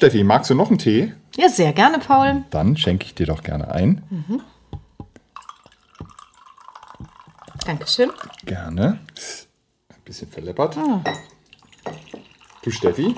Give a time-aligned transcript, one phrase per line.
[0.00, 1.12] Steffi, magst du noch einen Tee?
[1.36, 2.44] Ja, sehr gerne, Paul.
[2.48, 4.02] Dann schenke ich dir doch gerne ein.
[7.66, 8.10] Dankeschön.
[8.46, 8.98] Gerne.
[9.90, 10.78] Ein bisschen verleppert.
[12.62, 13.14] Du Steffi,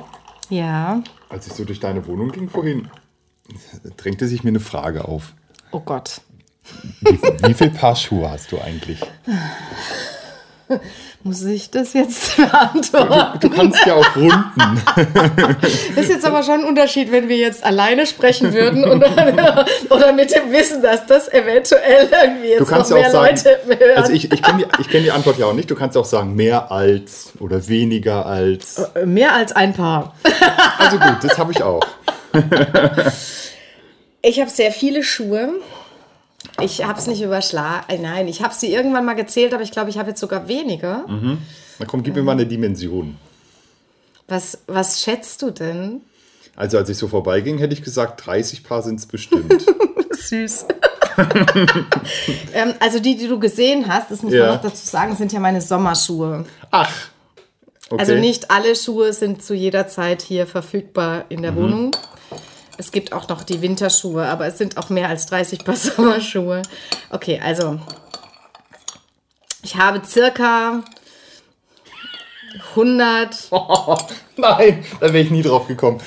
[0.49, 1.05] Ja.
[1.29, 2.89] als ich so durch deine Wohnung ging vorhin,
[3.97, 5.35] drängte sich mir eine Frage auf.
[5.71, 6.21] Oh Gott.
[7.03, 9.01] Wie, wie viel Paar Schuhe hast du eigentlich?
[11.23, 13.39] Muss ich das jetzt beantworten?
[13.41, 14.83] Du kannst ja auch runden.
[15.95, 20.13] Das ist jetzt aber schon ein Unterschied, wenn wir jetzt alleine sprechen würden oder, oder
[20.13, 23.61] mit dem Wissen, dass das eventuell irgendwie jetzt Du kannst noch mehr auch sagen, Leute
[23.67, 23.97] hören.
[23.97, 25.71] also ich, ich kenne die, kenn die Antwort ja auch nicht.
[25.71, 28.83] Du kannst auch sagen, mehr als oder weniger als.
[29.05, 30.15] mehr als ein Paar.
[30.79, 31.87] Also gut, das habe ich auch.
[34.23, 35.51] Ich habe sehr viele Schuhe.
[36.61, 37.85] Ich habe es nicht überschlagen.
[37.89, 40.49] Äh, Nein, ich habe sie irgendwann mal gezählt, aber ich glaube, ich habe jetzt sogar
[40.49, 41.05] weniger.
[41.79, 43.17] Na komm, gib mir mal eine Dimension.
[44.29, 46.03] Was, was schätzt du denn?
[46.55, 49.65] Also als ich so vorbeiging, hätte ich gesagt, 30 Paar sind es bestimmt.
[50.11, 50.67] Süß.
[52.55, 54.47] ähm, also die, die du gesehen hast, das muss Ja.
[54.47, 56.45] man noch dazu sagen, sind ja meine Sommerschuhe.
[56.71, 56.91] Ach.
[57.91, 58.01] Okay.
[58.01, 61.43] Also nicht alle Schuhe sind zu jeder Zeit hier verfügbar in Mhm.
[61.43, 61.91] der Wohnung.
[62.79, 66.63] Es gibt auch noch die Winterschuhe, aber es sind auch mehr als 30 Paar Sommerschuhe.
[67.11, 67.79] Okay, also
[69.63, 70.83] ich habe circa
[72.71, 73.51] 100,
[74.37, 76.01] Nein, da wäre ich nie drauf gekommen.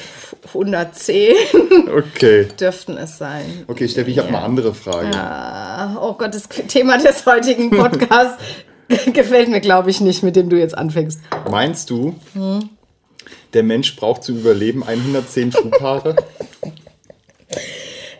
[0.47, 1.33] 110
[1.95, 2.47] Okay.
[2.59, 3.63] dürften es sein.
[3.67, 4.37] Okay, Steffi, ich habe Ja.
[4.37, 5.97] eine andere Frage.
[5.99, 8.37] Oh Gott, das Thema des heutigen Podcasts
[9.13, 11.19] gefällt mir, glaube ich, nicht, mit dem du jetzt anfängst.
[11.49, 12.69] Meinst du, Hm.
[13.53, 16.15] Der Mensch braucht zum Überleben 110 Schuhpaare?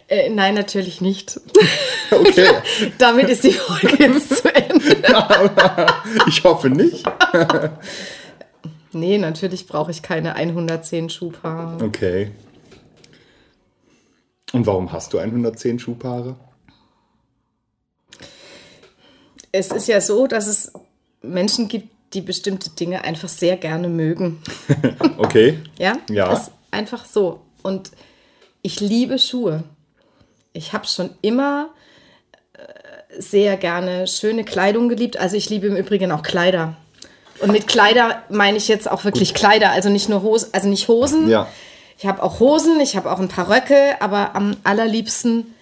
[0.08, 1.40] Äh, nein, natürlich nicht.
[2.12, 2.48] Okay,
[3.00, 4.96] Damit ist die Folge jetzt zu Ende.
[6.28, 7.04] ich hoffe nicht.
[8.94, 11.84] Nee, natürlich brauche ich keine 110 Schuhpaare.
[11.84, 12.32] Okay.
[14.54, 16.36] Und warum hast du 110 Schuhpaare?
[19.52, 20.72] Es ist ja so, dass es
[21.24, 24.42] Menschen gibt, die bestimmte Dinge einfach sehr gerne mögen.
[25.18, 25.60] Okay.
[25.78, 25.94] Ja?
[26.10, 26.30] Ja.
[26.30, 27.42] Das ist einfach so.
[27.64, 27.92] Und
[28.62, 29.64] ich liebe Schuhe.
[30.54, 31.70] Ich habe schon immer
[32.54, 35.18] äh, sehr gerne schöne Kleidung geliebt.
[35.18, 36.76] Also ich liebe im Übrigen auch Kleider.
[37.40, 40.88] Und mit Kleider meine ich jetzt auch wirklich Kleider, also nicht nur Hosen, also nicht
[40.88, 41.30] Hosen.
[41.30, 41.48] Ja.
[41.98, 45.54] Ich habe auch Hosen, ich habe auch ein paar Röcke, aber am allerliebsten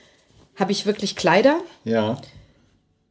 [0.60, 1.58] habe ich wirklich Kleider.
[1.84, 2.18] Ja.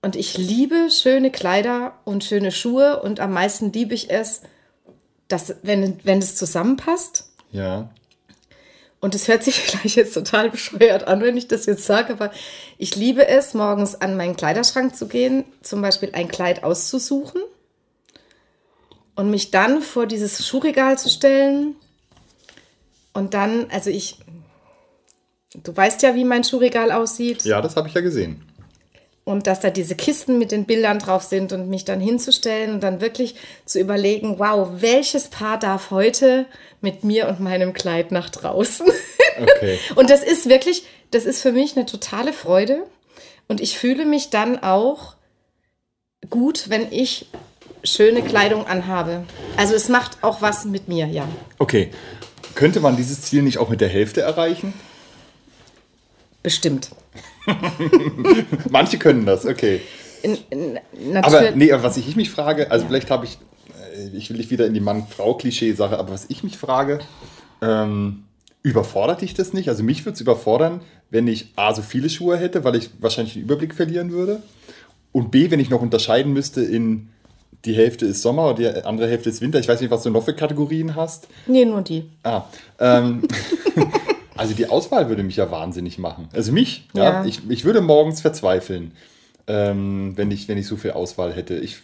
[0.02, 4.42] Und ich liebe schöne Kleider und schöne Schuhe und am meisten liebe ich es,
[5.28, 7.30] dass, wenn, wenn es zusammenpasst.
[7.52, 7.88] Ja.
[8.98, 12.32] Und es hört sich vielleicht jetzt total bescheuert an, wenn ich das jetzt sage, aber
[12.78, 17.40] ich liebe es, morgens an meinen Kleiderschrank zu gehen, zum Beispiel ein Kleid auszusuchen
[19.14, 21.76] und mich dann vor dieses Schuhregal zu stellen.
[23.12, 24.18] Und dann, also ich,
[25.62, 27.44] du weißt ja, wie mein Schuhregal aussieht.
[27.44, 28.51] Ja, das habe ich ja gesehen.
[29.24, 32.82] Und dass da diese Kisten mit den Bildern drauf sind und mich dann hinzustellen und
[32.82, 36.46] dann wirklich zu überlegen, wow, welches Paar darf heute
[36.80, 38.86] mit mir und meinem Kleid nach draußen?
[39.40, 39.78] Okay.
[39.94, 42.84] und das ist wirklich, das ist für mich eine totale Freude
[43.48, 45.14] und ich fühle mich dann auch
[46.28, 47.26] gut, wenn ich
[47.82, 49.24] schöne Kleidung anhabe.
[49.56, 51.26] Also es macht auch was mit mir, ja.
[51.58, 51.90] Okay.
[52.54, 54.74] Könnte man dieses Ziel nicht auch mit der Hälfte erreichen?
[56.42, 56.90] Bestimmt.
[58.70, 59.80] Manche können das, okay.
[60.22, 63.38] In, in, Aber nee, was ich mich frage, also vielleicht habe ich,
[63.96, 67.00] äh, ich will nicht wieder in die Mann-Frau-Klischee-Sache, aber was ich mich frage,
[67.60, 68.24] ähm,
[68.62, 69.68] überfordert dich das nicht?
[69.68, 73.34] Also mich würde es überfordern, wenn ich A, so viele Schuhe hätte, weil ich wahrscheinlich
[73.34, 74.42] den Überblick verlieren würde.
[75.10, 77.08] Und B, wenn ich noch unterscheiden müsste in
[77.64, 79.60] die Hälfte ist Sommer und die andere Hälfte ist Winter.
[79.60, 81.28] Ich weiß nicht, was du noch für Kategorien hast.
[81.46, 82.08] nee, nur die.
[82.22, 82.42] Ah,
[82.80, 83.22] ähm,
[84.36, 86.28] also die Auswahl würde mich ja wahnsinnig machen.
[86.32, 87.04] Also mich, ja.
[87.04, 87.24] Ja.
[87.24, 88.92] Ich, ich würde morgens verzweifeln,
[89.46, 91.54] ähm, wenn, ich, wenn ich so viel Auswahl hätte.
[91.56, 91.78] Ich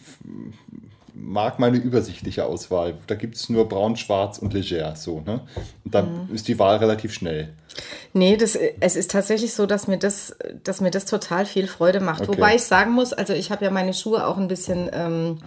[1.14, 2.94] mag meine übersichtliche Auswahl.
[3.08, 4.94] Da gibt es nur braun, schwarz und leger.
[4.94, 5.40] So, ne?
[5.84, 7.52] Und dann ist die Wahl relativ schnell.
[8.12, 12.00] Nee, das, es ist tatsächlich so, dass mir das, dass mir das total viel Freude
[12.00, 12.22] macht.
[12.22, 12.36] Okay.
[12.36, 15.38] Wobei ich sagen muss, also ich habe ja meine Schuhe auch ein bisschen ähm,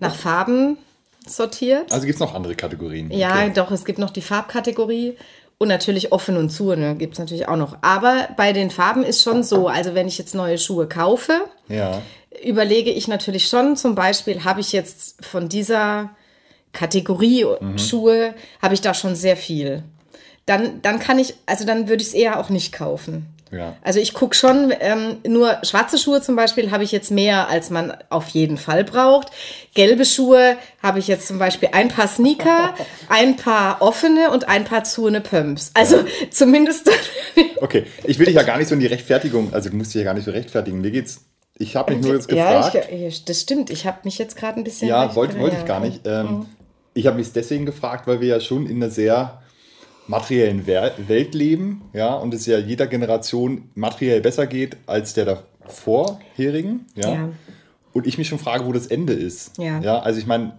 [0.00, 0.76] nach Farben
[1.26, 1.92] sortiert.
[1.92, 3.10] Also gibt es noch andere Kategorien.
[3.10, 3.52] ja, Okay.
[3.54, 5.16] doch, es gibt noch die Farbkategorie
[5.62, 7.76] und natürlich offen und zu, ne, gibt es natürlich auch noch.
[7.82, 11.32] Aber bei den Farben ist schon so, also wenn ich jetzt neue Schuhe kaufe,
[11.68, 12.02] Ja.
[12.44, 16.10] überlege ich natürlich schon, zum Beispiel, habe ich jetzt von dieser
[16.72, 19.84] Kategorie Schuhe, habe ich da schon sehr viel.
[20.46, 23.26] Dann, dann kann ich, also dann würde ich es eher auch nicht kaufen.
[23.52, 23.76] Ja.
[23.82, 27.68] Also ich gucke schon, ähm, nur schwarze Schuhe zum Beispiel habe ich jetzt mehr, als
[27.70, 29.28] man auf jeden Fall braucht.
[29.74, 32.74] Gelbe Schuhe habe ich jetzt zum Beispiel ein paar Sneaker,
[33.08, 35.70] ein paar offene und ein paar zuene Pumps.
[35.74, 36.90] Also zumindest.
[37.60, 40.00] Okay, ich will dich ja gar nicht so in die Rechtfertigung, also du musst dich
[40.00, 40.80] ja gar nicht so rechtfertigen.
[40.80, 41.20] Mir geht's,
[41.56, 42.74] ich habe mich nur jetzt gefragt.
[42.74, 43.70] ja, ich, das stimmt.
[43.70, 44.88] Ich habe mich jetzt gerade ein bisschen.
[44.88, 46.00] Ja, wollte wollte ich gar nicht.
[46.04, 46.46] Ähm,
[46.94, 49.41] Ich habe mich deswegen gefragt, weil wir ja schon in einer sehr
[50.06, 56.86] materiellen Welt leben, ja, und es ja jeder Generation materiell besser geht als der davorherigen,
[56.94, 57.14] ja.
[57.14, 57.28] Ja.
[57.92, 59.58] Und ich mich schon frage, wo das Ende ist.
[59.58, 59.78] Ja.
[59.80, 60.58] ja also ich meine,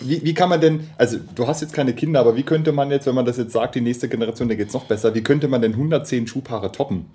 [0.00, 2.90] wie, wie kann man denn, also du hast jetzt keine Kinder, aber wie könnte man
[2.90, 5.22] jetzt, wenn man das jetzt sagt, die nächste Generation, der geht es noch besser, wie
[5.22, 7.06] könnte man denn 110 Schuhpaare toppen?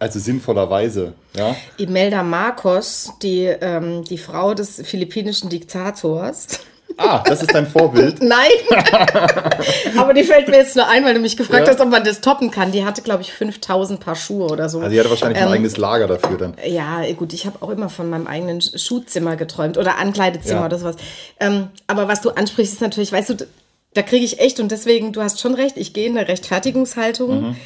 [0.00, 1.56] Also sinnvollerweise, ja.
[1.76, 6.60] Imelda Marcos, die, ähm, die Frau des philippinischen Diktators.
[6.96, 8.20] Ah, das ist dein Vorbild.
[8.22, 8.50] Nein!
[9.98, 11.72] Aber die fällt mir jetzt nur ein, weil du mich gefragt Ja.
[11.72, 12.72] hast, ob man das toppen kann.
[12.72, 14.78] Die hatte, glaube ich, 5000 Paar Schuhe oder so.
[14.78, 16.54] Also die hatte wahrscheinlich ein Ähm, eigenes Lager dafür dann.
[16.66, 20.66] Ja, gut, ich habe auch immer von meinem eigenen Schuhzimmer geträumt oder Ankleidezimmer Ja.
[20.66, 20.96] oder sowas.
[21.38, 23.46] Ähm, aber was du ansprichst, ist natürlich, weißt du,
[23.94, 27.40] da kriege ich echt, und deswegen, du hast schon recht, ich gehe in eine Rechtfertigungshaltung,
[27.50, 27.56] Mhm.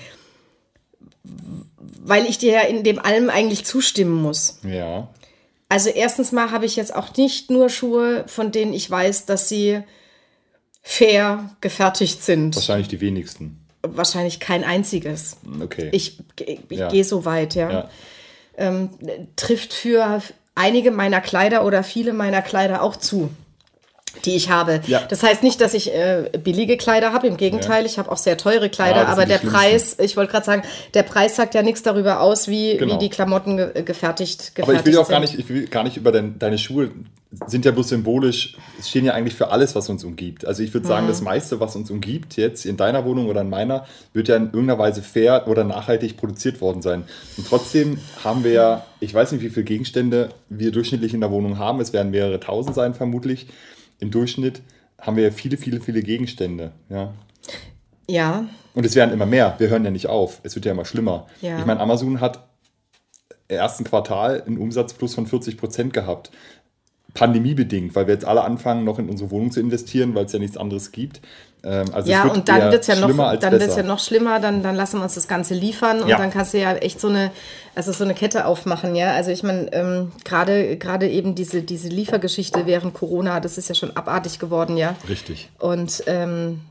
[2.04, 4.58] weil ich dir ja in dem allem eigentlich zustimmen muss.
[4.62, 5.08] Ja.
[5.72, 9.48] Also erstens mal habe ich jetzt auch nicht nur Schuhe, von denen ich weiß, dass
[9.48, 9.80] sie
[10.82, 12.54] fair gefertigt sind.
[12.56, 13.64] Wahrscheinlich die wenigsten.
[13.82, 15.38] Wahrscheinlich kein einziges.
[15.62, 15.88] Okay.
[15.92, 16.88] Ich, ich Ja.
[16.90, 17.70] gehe so weit, ja.
[17.70, 17.90] ja.
[18.58, 18.90] Ähm,
[19.36, 20.20] trifft für
[20.54, 23.30] einige meiner Kleider oder viele meiner Kleider auch zu,
[24.24, 24.80] die ich habe.
[24.86, 25.02] Ja.
[25.08, 28.36] Das heißt nicht, dass ich äh, billige Kleider habe, im Gegenteil, ich habe auch sehr
[28.36, 29.38] teure Kleider, Ja, aber sind der.
[29.38, 30.62] Preis, ich wollte gerade sagen,
[30.94, 32.94] der Preis sagt ja nichts darüber aus, wie, Genau.
[32.94, 35.36] wie die Klamotten ge gefertigt, gefertigt Aber ich will ja auch gar sind.
[35.38, 36.90] nicht, ich will gar nicht über dein, deine Schuhe,
[37.46, 40.44] sind ja bloß symbolisch, stehen ja eigentlich für alles, was uns umgibt.
[40.46, 40.88] Also ich würde Mhm.
[40.88, 44.36] sagen, das meiste, was uns umgibt, jetzt in deiner Wohnung oder in meiner, wird ja
[44.36, 47.04] in irgendeiner Weise fair oder nachhaltig produziert worden sein.
[47.38, 51.30] Und trotzdem haben wir ja, ich weiß nicht, wie viele Gegenstände wir durchschnittlich in der
[51.30, 51.80] Wohnung haben.
[51.80, 53.46] Es werden mehrere tausend sein, vermutlich.
[54.02, 54.62] Im Durchschnitt
[55.00, 56.72] haben wir ja viele, viele, viele Gegenstände.
[56.88, 57.14] Ja.
[58.08, 59.54] Ja, Und es werden immer mehr.
[59.58, 60.40] Wir hören ja nicht auf.
[60.42, 61.28] Es wird ja immer schlimmer.
[61.40, 61.60] Ja.
[61.60, 62.48] Ich meine, Amazon hat
[63.46, 66.32] im ersten Quartal einen Umsatzplus von 40 Prozent gehabt.
[67.14, 70.38] Pandemiebedingt, weil wir jetzt alle anfangen, noch in unsere Wohnung zu investieren, weil es ja
[70.38, 71.20] nichts anderes gibt.
[71.64, 74.40] Ähm, also ja, wird und dann wird es ja noch, dann wird's ja noch schlimmer,
[74.40, 76.18] dann, dann lassen wir uns das Ganze liefern und Ja.
[76.18, 77.30] dann kannst du ja echt so eine,
[77.74, 79.12] also so eine Kette aufmachen, ja.
[79.12, 83.74] Also ich meine, ähm, gerade gerade eben diese, diese Liefergeschichte während Corona, das ist ja
[83.74, 84.96] schon abartig geworden, ja.
[85.08, 85.50] Richtig.
[85.58, 86.62] Und, ähm,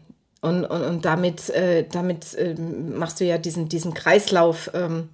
[0.41, 5.07] und, und, und damit, äh, damit ähm, machst du ja diesen, diesen Kreislauf, ähm,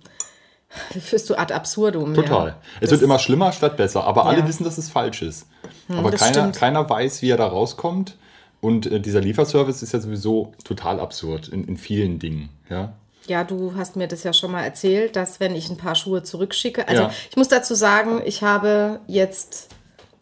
[1.02, 2.14] führst du ad absurdum.
[2.14, 2.48] Total.
[2.50, 2.56] Ja.
[2.82, 4.48] Es wird immer schlimmer statt besser, aber alle Ja.
[4.48, 5.48] wissen, dass es falsch ist.
[5.90, 6.56] aber das keiner, stimmt.
[6.58, 8.18] keiner weiß, wie er da rauskommt.
[8.60, 12.50] Und äh, dieser Lieferservice ist ja sowieso total absurd in, in vielen Dingen.
[12.70, 12.94] Ja?
[13.28, 16.24] Ja, du hast mir das ja schon mal erzählt, dass wenn ich ein paar Schuhe
[16.24, 17.12] zurückschicke, also Ja.
[17.30, 19.70] ich muss dazu sagen, ich habe jetzt,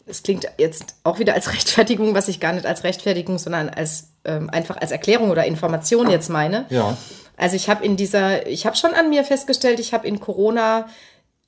[0.06, 4.08] es klingt jetzt auch wieder als Rechtfertigung, was ich gar nicht als Rechtfertigung, sondern als
[4.24, 6.66] ähm, einfach als Erklärung oder Information jetzt meine.
[6.68, 6.96] Ja.
[7.36, 10.88] Also ich habe in dieser, ich habe schon an mir festgestellt, ich habe in Corona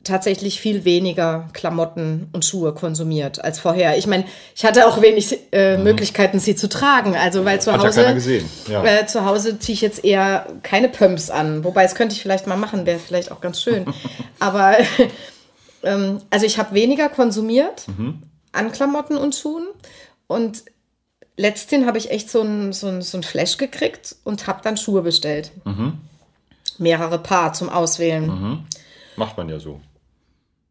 [0.04, 3.98] tatsächlich viel weniger Klamotten und Schuhe konsumiert als vorher.
[3.98, 7.16] Ich meine, ich hatte auch wenig äh, Möglichkeiten, sie zu tragen.
[7.16, 7.74] Also weil zu Mhm.
[7.74, 8.48] Hat ja Hause gesehen.
[8.70, 8.84] Ja.
[8.84, 11.64] äh, zu Hause ziehe ich jetzt eher keine Pumps an.
[11.64, 13.86] Wobei, das könnte ich vielleicht mal machen, wäre vielleicht auch ganz schön.
[14.38, 14.76] Aber
[15.82, 18.22] ähm, also ich habe weniger konsumiert Mhm.
[18.52, 19.66] an Klamotten und Schuhen.
[20.26, 20.62] Und
[21.38, 24.76] letzthin habe ich echt so ein, so ein, so ein Flash gekriegt und habe dann
[24.76, 25.52] Schuhe bestellt.
[25.64, 25.98] Mhm.
[26.76, 28.66] Mehrere Paar zum Auswählen.
[29.16, 29.80] Macht man ja so.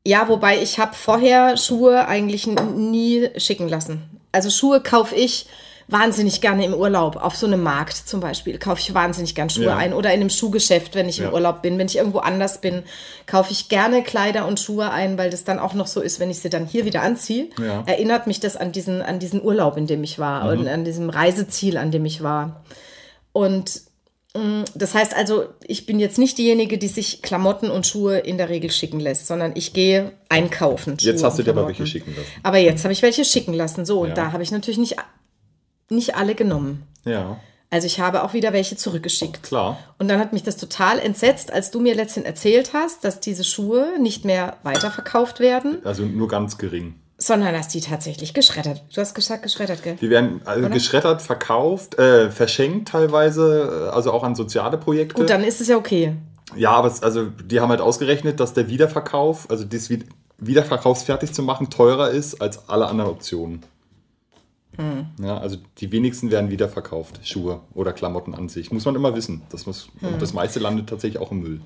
[0.05, 4.03] Ja, wobei ich habe vorher Schuhe eigentlich nie schicken lassen.
[4.31, 5.47] Also Schuhe kaufe ich
[5.89, 7.15] wahnsinnig gerne im Urlaub.
[7.15, 9.77] Auf so einem Markt zum Beispiel kaufe ich wahnsinnig gern Schuhe Ja.
[9.77, 9.93] ein.
[9.93, 11.27] Oder in einem Schuhgeschäft, wenn ich Ja.
[11.29, 11.77] im Urlaub bin.
[11.77, 12.83] Wenn ich irgendwo anders bin,
[13.25, 16.29] kaufe ich gerne Kleider und Schuhe ein, weil das dann auch noch so ist, wenn
[16.29, 17.47] ich sie dann hier wieder anziehe.
[17.57, 17.81] Ja.
[17.81, 17.87] Mhm.
[17.87, 20.49] Erinnert mich das an diesen, an diesen Urlaub, in dem ich war.
[20.51, 22.65] Und an diesem Reiseziel, an dem ich war.
[23.31, 23.81] Und
[24.35, 28.37] mh, das heißt also, ich bin jetzt nicht diejenige, die sich Klamotten und Schuhe in
[28.37, 30.97] der Regel schicken lässt, sondern ich gehe einkaufen.
[30.99, 32.27] Jetzt Schuhe hast du dir aber welche schicken lassen.
[32.43, 33.85] Aber jetzt habe ich welche schicken lassen.
[33.85, 34.15] So, und Ja.
[34.15, 34.97] da habe ich natürlich nicht,
[35.89, 36.83] nicht alle genommen.
[37.05, 37.37] Ja,
[37.69, 39.43] Also ich habe auch wieder welche zurückgeschickt.
[39.43, 39.77] klar.
[39.99, 43.43] Und dann hat mich das total entsetzt, als du mir letztens erzählt hast, dass diese
[43.43, 46.95] Schuhe nicht mehr weiterverkauft werden, Also nur ganz gering.
[47.17, 48.83] sondern dass die tatsächlich geschreddert.
[48.93, 49.95] Du hast gesagt, geschreddert, gell?
[49.99, 55.15] Die werden also geschreddert, verkauft, äh, verschenkt teilweise, äh, also auch an soziale Projekte.
[55.15, 56.13] Gut, dann ist es ja okay.
[56.55, 60.05] Ja, aber es, also die haben halt ausgerechnet, dass der Wiederverkauf, also das Wi-
[60.37, 63.63] Wiederverkaufsfertig zu machen, teurer ist als alle anderen Optionen.
[64.77, 65.07] Hm.
[65.23, 68.71] Ja, also die wenigsten werden wiederverkauft, Schuhe oder Klamotten an sich.
[68.71, 69.41] Muss man immer wissen.
[69.49, 70.13] Das, muss, Hm.
[70.13, 71.61] und das meiste landet tatsächlich auch im Müll.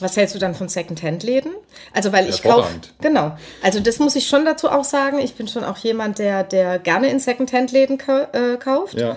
[0.00, 1.52] Was hältst du dann von Secondhand-Läden?
[1.92, 2.72] Also, weil ich kaufe.
[3.02, 3.36] Genau.
[3.62, 5.18] Also, das muss ich schon dazu auch sagen.
[5.18, 7.98] Ich bin schon auch jemand, der, der gerne in Secondhand-Läden
[8.32, 8.94] äh, kauft.
[8.98, 9.16] Ja.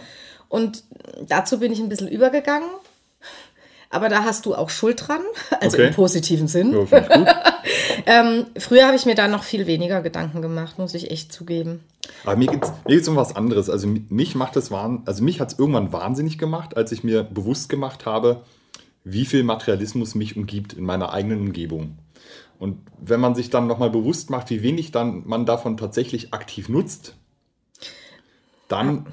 [0.50, 0.84] Und
[1.28, 2.68] dazu bin ich ein bisschen übergegangen.
[3.94, 5.22] Aber da hast du auch Schuld dran,
[5.62, 5.88] also Okay.
[5.88, 6.74] im positiven Sinn.
[6.74, 7.28] Ja, finde ich gut.
[8.06, 11.80] Ähm, früher habe ich mir da noch viel weniger Gedanken gemacht, muss ich echt zugeben.
[12.26, 13.70] Aber mir geht es mir geht's um was anderes.
[13.70, 17.06] Also mi- mich macht das wahn, also mich hat es irgendwann wahnsinnig gemacht, als ich
[17.06, 18.42] mir bewusst gemacht habe,
[19.06, 21.98] wie viel Materialismus mich umgibt in meiner eigenen Umgebung.
[22.60, 26.68] Und wenn man sich dann nochmal bewusst macht, wie wenig dann man davon tatsächlich aktiv
[26.68, 27.16] nutzt,
[28.68, 29.06] dann,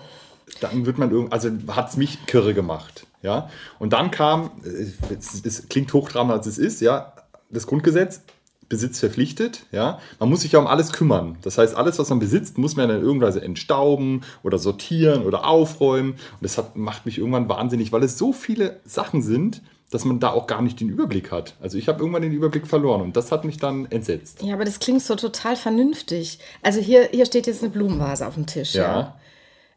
[0.60, 3.06] dann wird man irgendwie, also hat es mich kirre gemacht.
[3.22, 3.50] Ja?
[3.78, 7.12] Und dann kam, es, klingt hochtrabender als es ist, ja,
[7.50, 8.22] das Grundgesetz,
[8.68, 9.98] Besitz verpflichtet, ja.
[10.20, 11.36] Man muss sich ja um alles kümmern.
[11.42, 16.12] Das heißt, alles, was man besitzt, muss man dann irgendwann entstauben oder sortieren oder aufräumen.
[16.12, 19.60] Und das hat, macht mich irgendwann wahnsinnig, weil es so viele Sachen sind,
[19.90, 21.56] dass man da auch gar nicht den Überblick hat.
[21.60, 24.40] Also ich habe irgendwann den Überblick verloren und das hat mich dann entsetzt.
[24.42, 26.38] Ja, aber das klingt so total vernünftig.
[26.62, 28.74] Also hier, hier steht jetzt eine Blumenvase auf dem Tisch.
[28.74, 28.82] Ja.
[28.82, 29.20] Ja.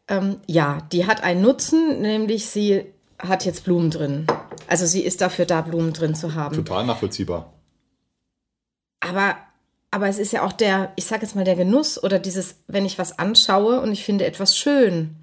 [0.06, 2.84] Ähm, ja, die hat einen Nutzen, nämlich sie
[3.28, 4.26] hat jetzt Blumen drin.
[4.66, 6.54] Also sie ist dafür da, Blumen drin zu haben.
[6.56, 7.52] Total nachvollziehbar.
[9.00, 9.36] Aber,
[9.90, 12.84] aber es ist ja auch der, ich sage jetzt mal, der Genuss oder dieses, wenn
[12.86, 15.16] ich was anschaue und ich finde etwas schön,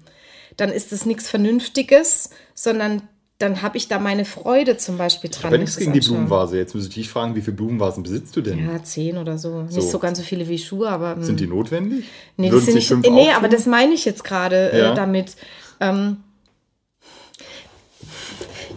[0.56, 3.02] dann ist es nichts Vernünftiges, sondern
[3.38, 5.46] dann habe ich da meine Freude zum Beispiel dran.
[5.46, 6.06] Aber wenn nichts ich das gegen die.
[6.08, 6.56] Blumenvase.
[6.58, 8.64] Jetzt muss ich dich fragen, wie viele Blumenvasen besitzt du denn?
[8.64, 9.66] Ja, zehn oder so.
[9.68, 9.76] So.
[9.80, 11.16] Nicht so ganz so viele wie Schuhe, aber.
[11.16, 11.24] hm.
[11.24, 12.04] Sind die notwendig?
[12.36, 14.92] Nee, das Würden sind sich nicht, fünf nee aber das meine ich jetzt gerade Ja.
[14.92, 15.34] äh, damit.
[15.80, 16.18] Ähm,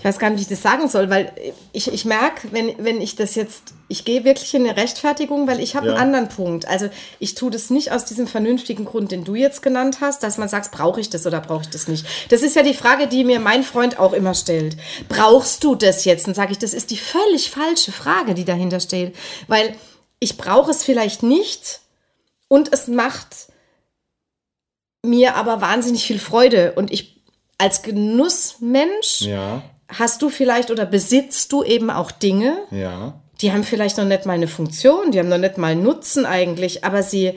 [0.06, 1.34] ich weiß gar nicht, wie ich das sagen soll, weil
[1.74, 5.60] ich, ich merke, wenn, wenn ich das jetzt, ich gehe wirklich in eine Rechtfertigung, weil
[5.60, 5.94] ich habe Ja.
[5.94, 6.68] einen anderen Punkt.
[6.68, 10.38] Also ich tue das nicht aus diesem vernünftigen Grund, den du jetzt genannt hast, dass
[10.38, 12.06] man sagt, brauche ich das oder brauche ich das nicht.
[12.30, 14.78] Das ist ja die Frage, die mir mein Freund auch immer stellt.
[15.10, 16.28] Brauchst du das jetzt?
[16.28, 19.16] Und sage ich, das ist die völlig falsche Frage, die dahinter steht.
[19.48, 19.76] Weil
[20.20, 21.80] ich brauche es vielleicht nicht
[22.48, 23.48] und es macht
[25.04, 26.74] mir aber wahnsinnig viel Freude.
[26.74, 27.14] Und ich
[27.58, 33.20] als Genussmensch Ja, hast du vielleicht oder besitzt du eben auch Dinge, ja.
[33.42, 36.26] die haben vielleicht noch nicht mal eine Funktion, die haben noch nicht mal einen Nutzen
[36.26, 37.34] eigentlich, aber sie,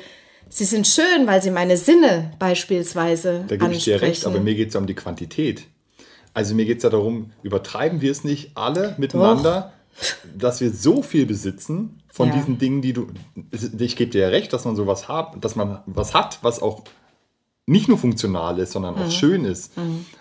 [0.48, 4.54] sie sind schön, weil sie meine Sinne beispielsweise Da gebe ich dir recht, aber mir
[4.54, 5.64] geht es ja um die Quantität.
[6.34, 9.72] Also mir geht es ja darum, übertreiben wir es nicht alle miteinander,
[10.36, 12.34] dass wir so viel besitzen von Ja.
[12.36, 13.08] diesen Dingen, die du.
[13.78, 16.82] Ich gebe dir ja recht, dass man sowas hat, dass man was hat, was auch
[17.68, 19.02] nicht nur funktional ist, sondern Mhm.
[19.02, 19.72] auch schön ist.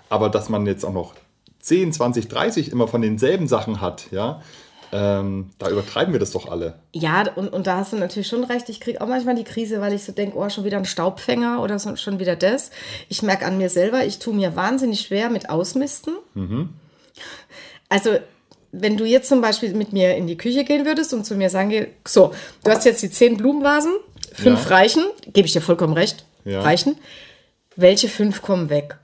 [0.10, 1.14] Aber dass man jetzt auch noch
[1.62, 4.42] 10, 20, 30 immer von denselben Sachen hat, ja,
[4.94, 6.76] ähm, da übertreiben wir das doch alle.
[6.94, 8.70] Ja, und, und da hast du natürlich schon recht.
[8.70, 11.62] Ich kriege auch manchmal die Krise, weil ich so denke, oh, schon wieder ein Staubfänger
[11.62, 12.72] oder so, schon wieder das.
[13.10, 16.14] Ich merke an mir selber, ich tue mir wahnsinnig schwer mit Ausmisten.
[17.90, 18.12] Also,
[18.72, 21.50] wenn du jetzt zum Beispiel mit mir in die Küche gehen würdest und zu mir
[21.50, 23.92] sagen, so, du hast jetzt die zehn Blumenvasen,
[24.34, 24.76] fünf Ja.
[24.78, 26.62] reichen, gebe ich dir vollkommen recht, Ja.
[26.62, 26.96] reichen.
[27.78, 28.98] Welche fünf kommen weg?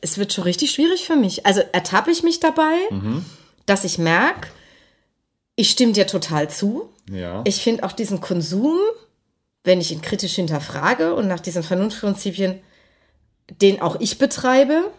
[0.00, 1.46] Es, wird schon richtig schwierig für mich.
[1.46, 2.76] Also ertappe ich mich dabei,
[3.66, 4.48] dass ich merke,
[5.56, 6.90] ich stimme dir total zu.
[7.10, 7.42] Ja.
[7.44, 8.78] Ich finde auch diesen Konsum,
[9.62, 12.60] wenn ich ihn kritisch hinterfrage und nach diesen Vernunftprinzipien,
[13.62, 14.90] den auch ich betreibe,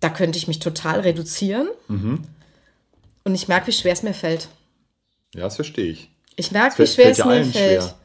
[0.00, 1.68] da könnte ich mich total reduzieren.
[3.24, 4.48] Und ich merke, wie schwer es mir fällt.
[5.34, 6.10] ja, das verstehe ich.
[6.36, 7.82] Ich merke, wie schwer es mir fällt.
[7.82, 7.98] schwer.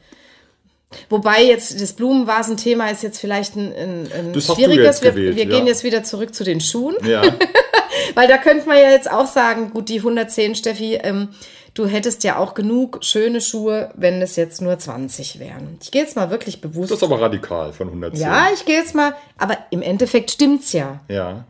[1.10, 5.02] Wobei jetzt das Blumenvasen-Thema ist jetzt vielleicht ein, ein, ein schwieriges.
[5.02, 5.50] wir gewählt, wir ja.
[5.50, 6.94] gehen jetzt wieder zurück zu den Schuhen.
[7.04, 7.22] Ja,
[8.14, 11.30] Weil da könnte man ja jetzt auch sagen, gut, die 110, Steffi, ähm,
[11.74, 15.78] du hättest ja auch genug schöne Schuhe, wenn es jetzt nur 20 wären.
[15.82, 16.90] Ich gehe jetzt mal wirklich bewusst.
[16.90, 18.24] das ist aber radikal von 110.
[18.24, 21.00] ja, ich gehe jetzt mal, aber im Endeffekt stimmt's ja.
[21.08, 21.44] Ja.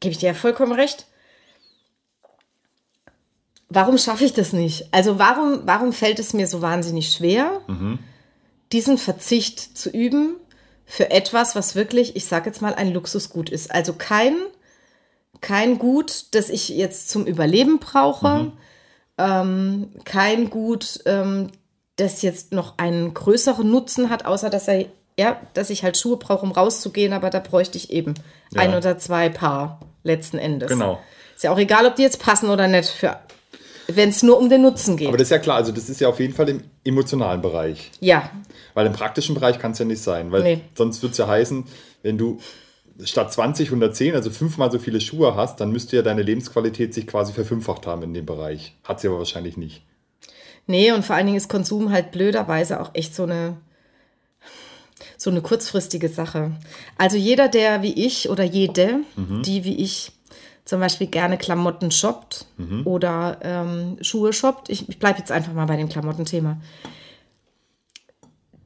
[0.00, 1.06] Gebe ich dir ja vollkommen recht.
[3.68, 4.86] Warum schaffe ich das nicht?
[4.92, 7.60] Also warum, warum fällt es mir so wahnsinnig schwer,
[8.72, 10.36] diesen Verzicht zu üben
[10.84, 13.70] für etwas, was wirklich, ich sage jetzt mal, ein Luxusgut ist?
[13.70, 14.34] Also kein,
[15.40, 18.52] kein Gut, das ich jetzt zum Überleben brauche,
[19.18, 21.48] ähm, kein Gut, ähm,
[21.96, 24.86] das jetzt noch einen größeren Nutzen hat, außer dass er,
[25.18, 28.14] ja, dass ich halt Schuhe brauche, um rauszugehen, aber da bräuchte ich eben
[28.52, 28.62] Ja.
[28.62, 30.68] ein oder zwei Paar letzten Endes.
[30.68, 31.00] Genau.
[31.36, 33.18] Ist ja auch egal, ob die jetzt passen oder nicht, für,
[33.90, 35.08] wenn es nur um den Nutzen geht.
[35.08, 37.90] Aber das ist ja klar, also das ist ja auf jeden Fall im emotionalen Bereich.
[38.00, 38.30] ja,
[38.74, 40.30] Weil im praktischen Bereich kann es ja nicht sein.
[40.30, 40.60] Weil Nee.
[40.76, 41.64] sonst würde es ja heißen,
[42.02, 42.38] wenn du
[43.04, 47.06] statt 20 110, also fünfmal so viele Schuhe hast, dann müsste ja deine Lebensqualität sich
[47.06, 48.74] quasi verfünffacht haben in dem Bereich.
[48.84, 49.82] Hat sie aber wahrscheinlich nicht.
[50.66, 53.56] nee, und vor allen Dingen ist Konsum halt blöderweise auch echt so eine,
[55.16, 56.52] so eine kurzfristige Sache.
[56.96, 60.12] Also jeder, der wie ich oder jede, die wie ich
[60.68, 62.44] zum Beispiel gerne Klamotten shoppt
[62.84, 66.60] oder ähm, Schuhe shoppt, ich, ich bleibe jetzt einfach mal bei dem Klamottenthema,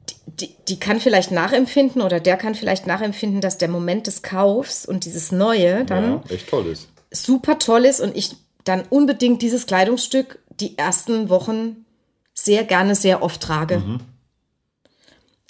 [0.09, 4.21] die, die, die kann vielleicht nachempfinden oder der kann vielleicht nachempfinden, dass der Moment des
[4.21, 6.89] Kaufs und dieses Neue dann Ja, echt toll ist.
[7.09, 11.85] super toll ist und ich dann unbedingt dieses Kleidungsstück die ersten Wochen
[12.33, 13.81] sehr gerne, sehr oft trage.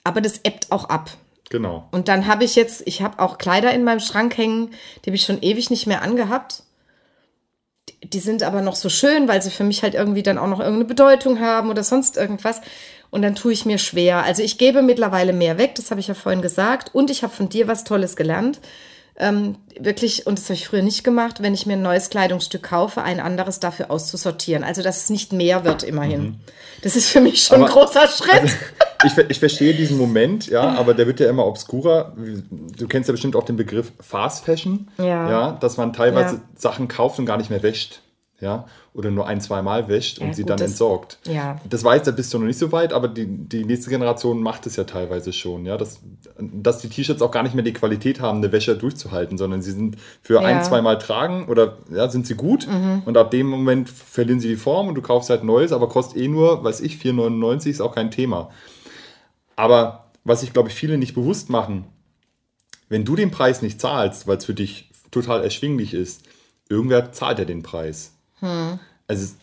[0.03, 1.09] Aber das ebbt auch ab.
[1.53, 1.87] Genau.
[1.91, 4.71] Und dann habe ich jetzt, ich habe auch Kleider in meinem Schrank hängen,
[5.05, 6.63] die habe ich schon ewig nicht mehr angehabt.
[7.87, 10.47] Die, die sind aber noch so schön, weil sie für mich halt irgendwie dann auch
[10.47, 12.61] noch irgendeine Bedeutung haben oder sonst irgendwas.
[13.11, 14.23] Und dann tue ich mir schwer.
[14.23, 16.95] Also ich gebe mittlerweile mehr weg, das habe ich ja vorhin gesagt.
[16.95, 18.59] Und ich habe von dir was Tolles gelernt.
[19.23, 22.63] Ähm, wirklich, und das habe ich früher nicht gemacht, wenn ich mir ein neues Kleidungsstück
[22.63, 24.63] kaufe, ein anderes dafür auszusortieren.
[24.63, 26.39] Also, dass es nicht mehr wird, immerhin.
[26.81, 27.67] Das ist für mich schon ein Mhm.
[27.67, 28.51] Aber- großer Schritt.
[29.05, 32.13] Ich, ver- ich verstehe diesen Moment, ja, aber der wird ja immer obskurer.
[32.77, 35.51] Du kennst ja bestimmt auch den Begriff Fast Fashion, Ja.
[35.59, 36.41] dass man teilweise Ja.
[36.55, 37.99] Sachen kauft und gar nicht mehr wäscht,
[38.39, 41.17] ja, oder nur ein, zwei Mal wäscht und Ja, sie gut, dann das- entsorgt.
[41.27, 41.59] Ja.
[41.67, 44.67] Das weiß, da bist du noch nicht so weit, aber die, die nächste Generation macht
[44.67, 45.99] es ja teilweise schon, ja, dass,
[46.39, 49.71] dass die T-Shirts auch gar nicht mehr die Qualität haben, eine Wäsche durchzuhalten, sondern sie
[49.71, 50.41] sind für Ja.
[50.41, 52.67] ein, zwei Mal tragen oder ja, sind sie gut
[53.05, 56.17] und ab dem Moment verlieren sie die Form und du kaufst halt Neues, aber kostet
[56.21, 58.51] eh nur, weiß ich, 4,99 ist auch kein Thema.
[59.55, 61.85] Aber was sich, glaube ich, viele nicht bewusst machen,
[62.89, 66.23] wenn du den Preis nicht zahlst, weil es für dich total erschwinglich ist,
[66.69, 68.12] irgendwer zahlt ja den Preis.
[69.07, 69.35] Also es-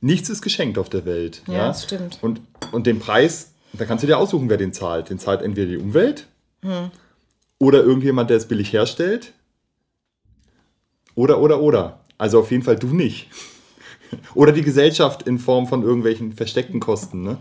[0.00, 1.42] nichts ist geschenkt auf der Welt.
[1.46, 2.18] Ja, das stimmt.
[2.22, 5.10] Und, und den Preis, da kannst du dir aussuchen, wer den zahlt.
[5.10, 6.26] Den zahlt entweder die Umwelt
[7.58, 9.32] oder irgendjemand, der es billig herstellt.
[11.14, 12.00] Oder, oder, oder.
[12.18, 13.28] Also auf jeden Fall du nicht.
[14.34, 17.22] Oder die Gesellschaft in Form von irgendwelchen versteckten Kosten.
[17.22, 17.38] Ne?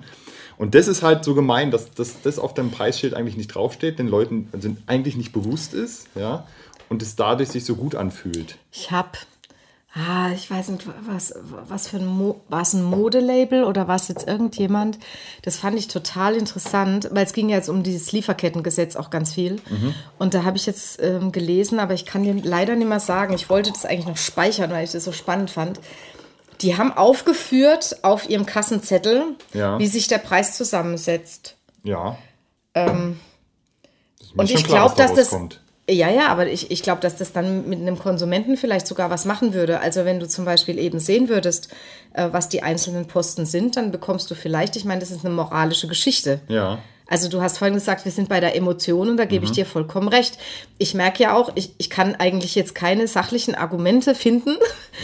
[0.57, 3.99] Und das ist halt so gemein, dass, dass das auf dem Preisschild eigentlich nicht draufsteht,
[3.99, 6.47] den Leuten also eigentlich nicht bewusst ist, ja,
[6.87, 8.57] und es dadurch sich so gut anfühlt.
[8.71, 9.17] Ich habe,
[9.93, 11.33] ah, ich weiß nicht, was,
[11.67, 14.99] was für ein, Mo war es ein Modelabel oder war es jetzt irgendjemand?
[15.41, 19.33] Das fand ich total interessant, weil es ging ja jetzt um dieses Lieferkettengesetz auch ganz
[19.33, 19.61] viel.
[20.17, 23.33] Und da habe ich jetzt ähm, gelesen, aber ich kann dir leider nicht mehr sagen.
[23.33, 25.79] Ich wollte das eigentlich noch speichern, weil ich das so spannend fand.
[26.61, 29.79] Die haben aufgeführt auf ihrem Kassenzettel, Ja.
[29.79, 31.55] wie sich der Preis zusammensetzt.
[31.83, 32.17] Ja.
[32.75, 33.19] Ähm,
[34.37, 35.35] und ich glaube, dass das.
[35.91, 39.25] Ja, ja, aber ich, ich glaube, dass das dann mit einem Konsumenten vielleicht sogar was
[39.25, 39.81] machen würde.
[39.81, 41.69] Also wenn du zum Beispiel eben sehen würdest,
[42.13, 45.33] äh, was die einzelnen Posten sind, dann bekommst du vielleicht, ich meine, das ist eine
[45.33, 46.39] moralische Geschichte.
[46.47, 46.79] Ja.
[47.11, 49.65] Also du hast vorhin gesagt, wir sind bei der Emotion und da gebe ich dir
[49.65, 50.37] vollkommen recht.
[50.77, 54.55] Ich merke ja auch, ich, ich kann eigentlich jetzt keine sachlichen Argumente finden,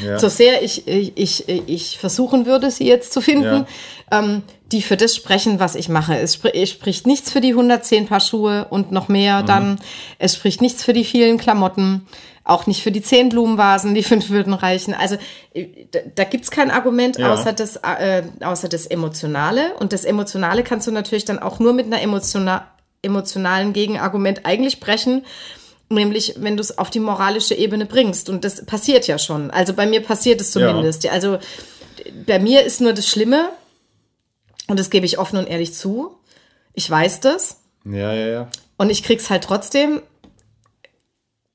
[0.02, 0.18] Ja.
[0.18, 3.66] so sehr ich, ich, ich, ich versuchen würde, sie jetzt zu finden,
[4.10, 6.18] ähm, die für das sprechen, was ich mache.
[6.18, 9.78] Es, spr es spricht nichts für die 110 Paar Schuhe und noch mehr dann.
[10.18, 12.08] Es spricht nichts für die vielen Klamotten.
[12.48, 14.94] Auch nicht für die zehn Blumenvasen, die fünf würden reichen.
[14.94, 15.18] Also
[15.54, 17.34] äh, da, da gibt's kein Argument Ja.
[17.34, 19.74] außer, das, äh, außer das Emotionale.
[19.80, 22.68] Und das Emotionale kannst du natürlich dann auch nur mit einer emotiona
[23.04, 25.26] emotionalen Gegenargument eigentlich brechen.
[25.90, 28.30] Nämlich, wenn du es auf die moralische Ebene bringst.
[28.30, 29.52] Und das passiert ja schon.
[29.52, 31.04] Also bei mir passiert es zumindest.
[31.04, 31.12] Ja.
[31.12, 31.38] Also
[32.26, 33.50] bei mir ist nur das Schlimme,
[34.68, 36.18] und das gebe ich offen und ehrlich zu.
[36.74, 37.62] Ich weiß das.
[37.86, 38.48] Ja, ja, ja.
[38.78, 40.02] Und ich krieg's halt trotzdem.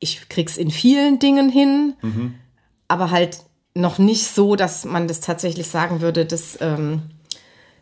[0.03, 1.95] Ich krieg's in vielen Dingen hin,
[2.89, 3.39] aber halt
[3.75, 7.03] noch nicht so, dass man das tatsächlich sagen würde, das, ähm,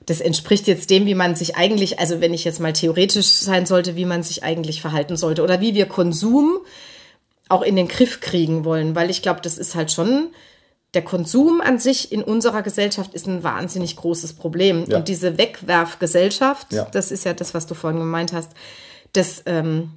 [0.07, 3.67] das entspricht jetzt dem, wie man sich eigentlich, also wenn ich jetzt mal theoretisch sein
[3.67, 6.59] sollte, wie man sich eigentlich verhalten sollte oder wie wir Konsum
[7.49, 10.29] auch in den Griff kriegen wollen, weil ich glaube, das ist halt schon
[10.95, 14.85] der Konsum an sich in unserer Gesellschaft ist ein wahnsinnig großes Problem.
[14.89, 14.99] Ja.
[14.99, 16.85] Und diese Wegwerfgesellschaft, Ja.
[16.93, 18.53] das ist ja das, was du vorhin gemeint hast,
[19.13, 19.91] das, ähm,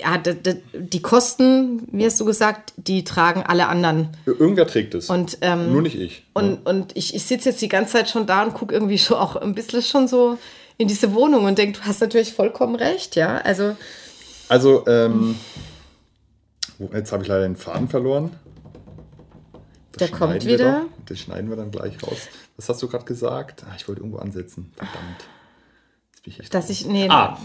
[0.00, 4.08] ja, die Kosten, wie hast du gesagt, die tragen alle anderen.
[4.26, 5.10] Irgendwer trägt es.
[5.10, 6.24] Und, ähm, Nur nicht ich.
[6.32, 9.18] Und, und ich, ich sitze jetzt die ganze Zeit schon da und gucke irgendwie schon
[9.18, 10.38] auch ein bisschen schon so
[10.78, 13.36] in diese Wohnung und denke, du hast natürlich vollkommen recht, ja.
[13.38, 13.76] Also,
[14.48, 15.38] Also, ähm,
[16.78, 18.30] wo- jetzt habe ich leider den Faden verloren.
[19.92, 20.86] Das Der kommt wieder.
[21.06, 22.28] Das schneiden wir dann gleich raus.
[22.56, 23.62] Was hast du gerade gesagt?
[23.68, 24.72] Ah, ich wollte irgendwo ansetzen.
[24.76, 25.26] Verdammt.
[26.12, 27.38] Jetzt bin ich echt dass ich, nee, Ah,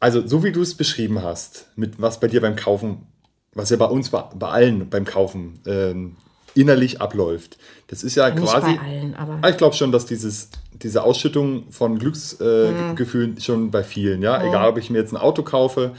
[0.00, 3.06] also so wie du es beschrieben hast, mit was bei dir beim Kaufen,
[3.54, 6.16] was ja bei uns, bei, bei allen beim Kaufen ähm,
[6.54, 7.58] innerlich abläuft,
[7.88, 8.76] das ist ja nicht quasi.
[8.76, 9.38] bei allen, aber.
[9.42, 14.22] Ah, Ich glaube schon, dass dieses, diese Ausschüttung von Glücksgefühlen äh, Gefühlen schon bei vielen,
[14.22, 15.92] ja, egal ob ich mir jetzt ein Auto kaufe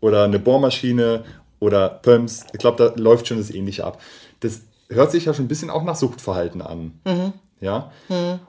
[0.00, 1.24] oder eine Bohrmaschine
[1.60, 4.00] oder Pumps, ich glaube, da läuft schon das Ähnliche ab.
[4.40, 6.92] Das hört sich ja schon ein bisschen auch nach Suchtverhalten an.
[7.60, 7.90] Ja.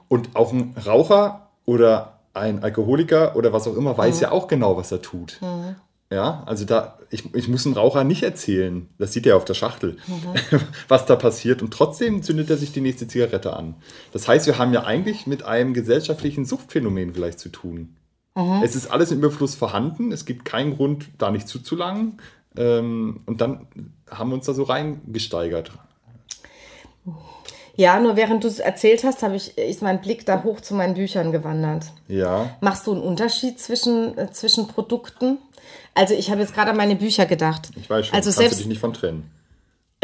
[0.08, 4.76] Und auch ein Raucher oder ein Alkoholiker oder was auch immer weiß ja auch genau,
[4.76, 5.40] was er tut.
[6.10, 9.52] Ja, also da, ich, ich muss einem Raucher nicht erzählen, das sieht er auf der
[9.52, 9.98] Schachtel,
[10.88, 11.60] was da passiert.
[11.60, 13.74] Und trotzdem zündet er sich die nächste Zigarette an.
[14.12, 17.96] Das heißt, wir haben ja eigentlich mit einem gesellschaftlichen Suchtphänomen vielleicht zu tun.
[18.62, 22.20] Es ist alles im Überfluss vorhanden, es gibt keinen Grund, da nicht zuzulangen.
[22.56, 23.66] Ähm, und dann
[24.08, 25.72] haben wir uns da so reingesteigert.
[27.78, 30.74] Ja, nur während du es erzählt hast, habe ich, ist mein Blick da hoch zu
[30.74, 31.84] meinen Büchern gewandert.
[32.08, 35.38] Ja, Machst du einen Unterschied zwischen, äh, zwischen Produkten?
[35.94, 37.70] Also ich habe jetzt gerade an meine Bücher gedacht.
[37.76, 39.30] ich weiß schon, Also kannst du selbst dich nicht von trennen.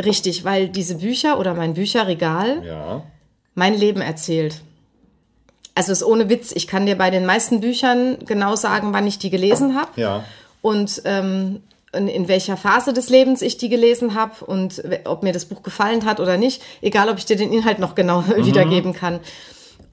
[0.04, 3.02] richtig, weil diese Bücher oder mein Bücherregal Ja,
[3.56, 4.62] mein Leben erzählt.
[5.74, 6.52] Also ist ohne Witz.
[6.52, 10.24] Ich kann dir bei den meisten Büchern genau sagen, wann ich die gelesen habe ja.
[10.62, 11.60] und ähm,
[11.94, 15.62] in, in welcher Phase des Lebens ich die gelesen habe und ob mir das Buch
[15.62, 16.62] gefallen hat oder nicht.
[16.83, 18.46] Egal, ob ich dir den Inhalt noch genau Mhm.
[18.46, 19.20] wiedergeben kann.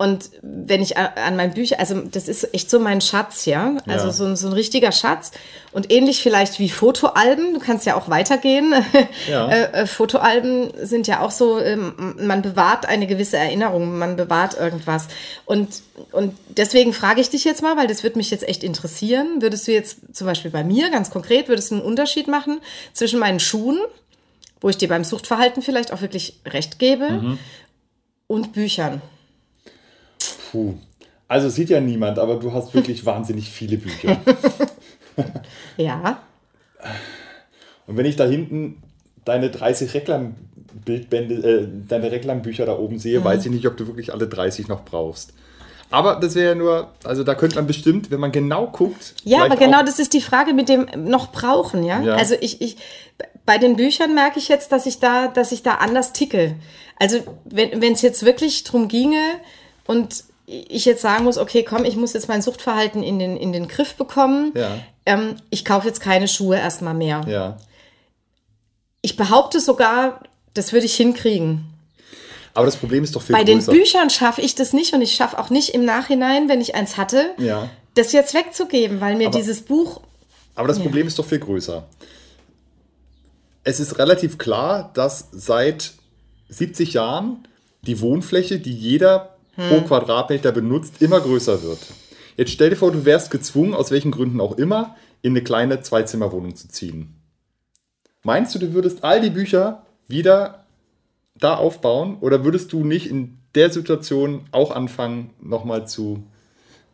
[0.01, 3.77] Und wenn ich an mein Bücher, also das ist echt so mein Schatz, ja.
[3.87, 4.11] Also Ja.
[4.13, 5.29] so, ein- so ein richtiger Schatz.
[5.73, 8.73] Und ähnlich vielleicht wie Fotoalben, du kannst ja auch weitergehen.
[9.29, 9.47] Ja.
[9.49, 14.57] äh, äh, Fotoalben sind ja auch so, ähm, man bewahrt eine gewisse Erinnerung, man bewahrt
[14.57, 15.07] irgendwas.
[15.45, 15.69] Und,
[16.11, 19.41] und deswegen frage ich dich jetzt mal, weil das würde mich jetzt echt interessieren.
[19.43, 22.59] Würdest du jetzt zum Beispiel bei mir ganz konkret, würdest du einen Unterschied machen
[22.93, 23.77] zwischen meinen Schuhen,
[24.61, 27.37] wo ich dir beim Suchtverhalten vielleicht auch wirklich recht gebe,
[28.27, 29.01] und Büchern?
[30.51, 30.73] Puh.
[31.27, 34.17] Also sieht ja niemand, aber du hast wirklich wahnsinnig viele Bücher.
[35.77, 36.19] Ja.
[37.87, 38.81] Und wenn ich da hinten
[39.25, 42.99] deine 30 Reklambildbände, äh, deine Reklambücher da oben Mhm.
[42.99, 45.33] sehe, weiß ich nicht, ob du wirklich alle 30 noch brauchst.
[45.89, 49.13] Aber das wäre ja nur, also da könnte man bestimmt, wenn man genau guckt.
[49.25, 52.01] Ja, aber genau das ist die Frage mit dem noch brauchen, ja.
[52.01, 52.15] Ja.
[52.15, 52.77] Also ich, ich,
[53.45, 56.55] bei den Büchern merke ich jetzt, dass ich da, dass ich da anders ticke.
[56.97, 59.21] Also wenn es jetzt wirklich drum ginge
[59.85, 60.23] und
[60.69, 63.67] ich jetzt sagen muss, okay, komm, ich muss jetzt mein Suchtverhalten in den, in den
[63.67, 64.51] Griff bekommen.
[64.55, 64.77] Ja.
[65.05, 67.21] Ähm, ich kaufe jetzt keine Schuhe erstmal mehr.
[67.27, 67.57] Ja.
[69.01, 70.21] Ich behaupte sogar,
[70.53, 71.65] das würde ich hinkriegen.
[72.53, 73.71] Aber das Problem ist doch viel Bei den größer.
[73.71, 76.97] Büchern schaffe ich das nicht und ich schaffe auch nicht im Nachhinein, wenn ich eins
[76.97, 77.69] hatte, Ja.
[77.95, 80.01] das jetzt wegzugeben, weil mir Aber- dieses Buch
[80.55, 81.87] Aber das Problem ist doch viel größer.
[83.63, 85.93] Es ist relativ klar, dass seit
[86.49, 87.47] 70 Jahren
[87.83, 89.35] die Wohnfläche, die jeder
[89.69, 91.79] pro Quadratmeter benutzt, immer größer wird.
[92.37, 95.81] Jetzt stell dir vor, du wärst gezwungen, aus welchen Gründen auch immer, in eine kleine
[95.81, 97.15] Zweizimmerwohnung zu ziehen.
[98.23, 100.65] Meinst du, du würdest all die Bücher wieder
[101.35, 106.23] da aufbauen oder würdest du nicht in der Situation auch anfangen, nochmal zu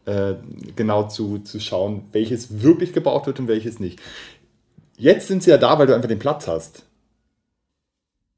[0.06, 0.36] äh,
[0.76, 4.00] genau zu, zu schauen, welches wirklich gebraucht wird und welches nicht.
[4.98, 6.84] Jetzt sind sie ja da, weil du einfach den Platz hast.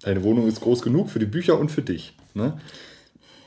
[0.01, 2.15] Deine Wohnung ist groß genug für die Bücher und für dich.
[2.33, 2.59] Ne?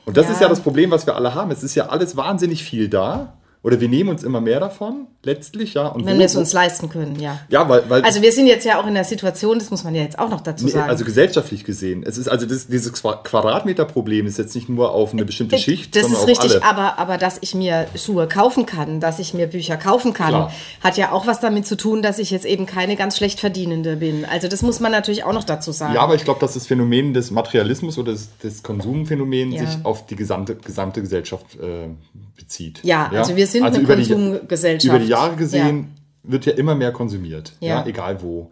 [0.05, 0.31] Und das Ja.
[0.33, 1.51] ist ja das Problem, was wir alle haben.
[1.51, 3.33] Es ist ja alles wahnsinnig viel da.
[3.63, 5.87] Oder wir nehmen uns immer mehr davon, letztlich, ja.
[5.87, 7.39] Und wenn wir es uns leisten können, ja.
[7.47, 9.95] ja, weil, weil Also wir sind jetzt ja auch in der Situation, das muss man
[9.95, 10.89] ja jetzt auch noch dazu sagen.
[10.89, 12.03] also gesellschaftlich gesehen.
[12.05, 15.95] Es ist also das, dieses Qua- Quadratmeterproblem ist jetzt nicht nur auf eine bestimmte Schicht,
[15.95, 16.63] das ist richtig, alle.
[16.65, 20.53] aber, aber dass ich mir Schuhe kaufen kann, dass ich mir Bücher kaufen kann, Klar.
[20.83, 23.95] hat ja auch was damit zu tun, dass ich jetzt eben keine ganz schlecht verdienende
[23.95, 24.25] bin.
[24.25, 25.93] Also das muss man natürlich auch noch dazu sagen.
[25.95, 29.65] Ja, aber ich glaube, dass das Phänomen des Materialismus oder des, des Konsumphänomens Ja.
[29.67, 31.87] sich auf die gesamte, gesamte Gesellschaft äh,
[32.35, 32.81] bezieht.
[32.83, 34.93] Ja, also wir sind eine über die- Konsumgesellschaft.
[34.95, 37.79] Über die Jahre gesehen wird ja immer mehr konsumiert, ja.
[37.81, 37.85] Ja.
[37.85, 38.49] egal wo.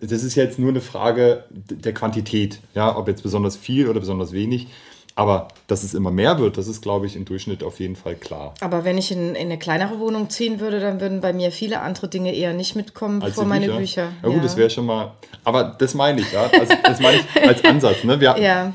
[0.00, 4.32] Das ist jetzt nur eine Frage der Quantität, ja, ob jetzt besonders viel oder besonders
[4.32, 4.66] wenig.
[5.16, 8.16] Aber dass es immer mehr wird, das ist, glaube ich, im Durchschnitt auf jeden Fall
[8.16, 8.52] klar.
[8.60, 11.80] Aber wenn ich in, in eine kleinere Wohnung ziehen würde, dann würden bei mir viele
[11.82, 14.08] andere Dinge eher nicht mitkommen, Als die meine Bücher.
[14.24, 15.12] Ja, gut, das wäre schon mal.
[15.44, 16.50] Aber das meine ich, ja.
[16.58, 18.02] Also, das meine ich als Ansatz.
[18.02, 18.20] Ne?
[18.20, 18.72] Wir, Ja.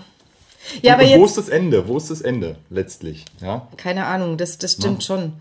[0.81, 1.29] Ja, und aber wo jetzt.
[1.31, 1.87] ist das Ende?
[1.87, 3.25] Wo ist das Ende letztlich?
[3.41, 3.67] Ja?
[3.77, 5.33] Keine Ahnung, das, das stimmt schon.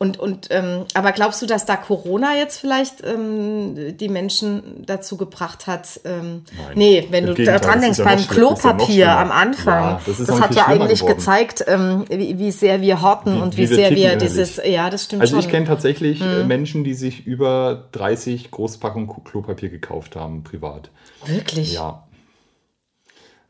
[0.00, 5.16] Und, und ähm, aber glaubst du, dass da Corona jetzt vielleicht ähm, die Menschen dazu
[5.16, 6.00] gebracht hat?
[6.04, 6.72] Ähm, Nein.
[6.76, 9.16] nee, wenn du daran denkst, ja beim ja Klopapier schlimmer.
[9.18, 11.16] am Anfang, Ja, das das, hat ja eigentlich geworden.
[11.18, 14.22] gezeigt, ähm, wie, wie sehr wir horten Wie- und wie wie, wir sehr wir innerlich.
[14.28, 15.40] dieses, ja, das stimmt Also schon.
[15.40, 20.90] ich kenne tatsächlich äh, Menschen, die sich über 30 Großpackungen Klopapier gekauft haben, privat.
[21.26, 21.72] Wirklich?
[21.74, 22.04] Ja.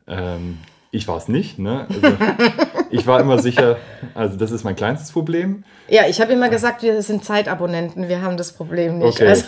[0.07, 0.57] Ähm,
[0.89, 1.59] ich war es nicht.
[1.59, 1.85] Ne?
[1.87, 2.01] Also,
[2.91, 3.77] ich war immer sicher,
[4.15, 5.63] also das ist mein kleinstes Problem.
[5.87, 9.15] Ja, ich habe immer gesagt, wir sind Zeitabonnenten, wir haben das Problem nicht.
[9.21, 9.29] Okay.
[9.29, 9.45] Also,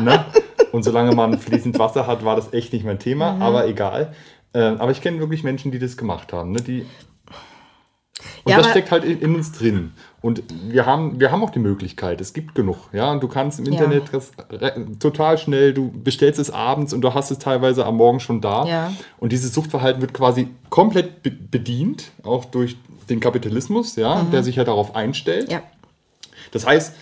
[0.00, 0.24] ne?
[0.72, 3.42] Und solange man fließend Wasser hat, war das echt nicht mein Thema, Mhm.
[3.42, 4.12] aber egal.
[4.54, 6.52] Ähm, aber ich kenne wirklich Menschen, die das gemacht haben.
[6.52, 6.60] Ne?
[6.60, 6.86] Die,
[8.44, 9.92] und Ja, das steckt halt in, in uns drin.
[10.26, 12.88] Und wir haben, wir haben auch die Möglichkeit, es gibt genug.
[12.92, 14.32] Ja, und du kannst im Internet das
[14.98, 18.66] total schnell, du bestellst es abends und du hast es teilweise am Morgen schon da.
[18.66, 18.92] Ja.
[19.18, 22.76] Und dieses Suchtverhalten wird quasi komplett be bedient, auch durch
[23.08, 25.52] den Kapitalismus, ja, der sich ja darauf einstellt.
[25.52, 25.62] ja.
[26.50, 26.96] Das heißt,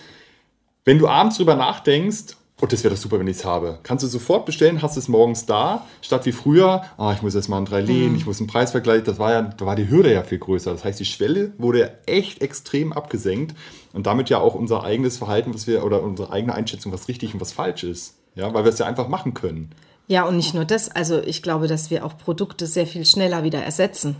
[0.83, 3.79] wenn du abends drüber nachdenkst, Und das wäre doch super, wenn ich es habe.
[3.83, 7.49] Kannst du sofort bestellen, hast es morgens da, statt wie früher, ah, ich muss erst
[7.49, 8.17] mal ein drei Lehen, Mhm.
[8.17, 10.71] ich muss einen Preisvergleich, das war ja, da war die Hürde ja viel größer.
[10.71, 13.55] Das heißt, die Schwelle wurde ja echt extrem abgesenkt
[13.91, 17.33] und damit ja auch unser eigenes Verhalten, was wir, oder unsere eigene Einschätzung, was richtig
[17.33, 18.15] und was falsch ist.
[18.35, 19.71] Ja, weil wir es ja einfach machen können.
[20.07, 20.89] Ja, und nicht nur das.
[20.89, 24.15] Also ich glaube, dass wir auch Produkte sehr viel schneller wieder ersetzen.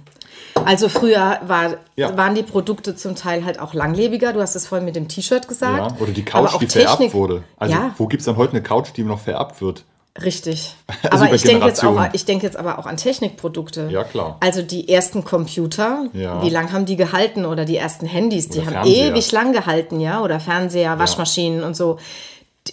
[0.66, 2.16] Also früher war, Ja.
[2.18, 4.34] waren die Produkte zum Teil halt auch langlebiger.
[4.34, 5.78] Du hast es vorhin mit dem T-Shirt gesagt.
[5.78, 7.44] Ja, oder die Couch, die vererbt wurde.
[7.58, 9.84] Also ja, wo gibt es dann heute eine Couch, die noch vererbt wird?
[10.24, 10.76] richtig.
[11.12, 13.90] Also aber ich denke, jetzt auch, ich denke jetzt aber auch an Technikprodukte.
[13.92, 14.38] Ja, klar.
[14.40, 16.42] Also die ersten Computer, Ja.
[16.42, 17.46] wie lang haben die gehalten?
[17.46, 19.12] Oder die ersten Handys, die Oder haben Fernseher.
[19.12, 20.22] ewig lang gehalten, ja?
[20.22, 22.00] Oder Fernseher, Waschmaschinen und so.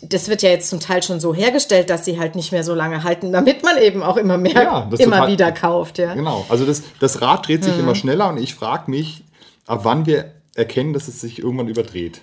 [0.01, 2.75] Das wird ja jetzt zum Teil schon so hergestellt, dass sie halt nicht mehr so
[2.75, 6.15] lange halten, damit man eben auch immer mehr, Ja, immer total- wieder kauft, ja.
[6.15, 6.47] Genau.
[6.49, 9.23] Also das, das Rad dreht sich immer schneller und ich frage mich,
[9.67, 12.23] ab wann wir erkennen, dass es sich irgendwann überdreht.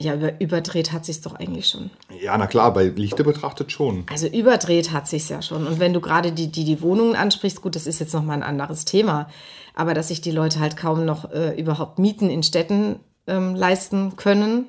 [0.00, 1.90] Ja, über, überdreht hat sich's doch eigentlich schon.
[2.20, 4.04] Ja, na klar, bei Lichte betrachtet schon.
[4.10, 5.66] Also überdreht hat sich's ja schon.
[5.66, 8.42] Und wenn du gerade die, die, die Wohnungen ansprichst, gut, das ist jetzt nochmal ein
[8.44, 9.28] anderes Thema.
[9.74, 14.14] Aber dass sich die Leute halt kaum noch äh, überhaupt Mieten in Städten ähm, leisten
[14.16, 14.66] können.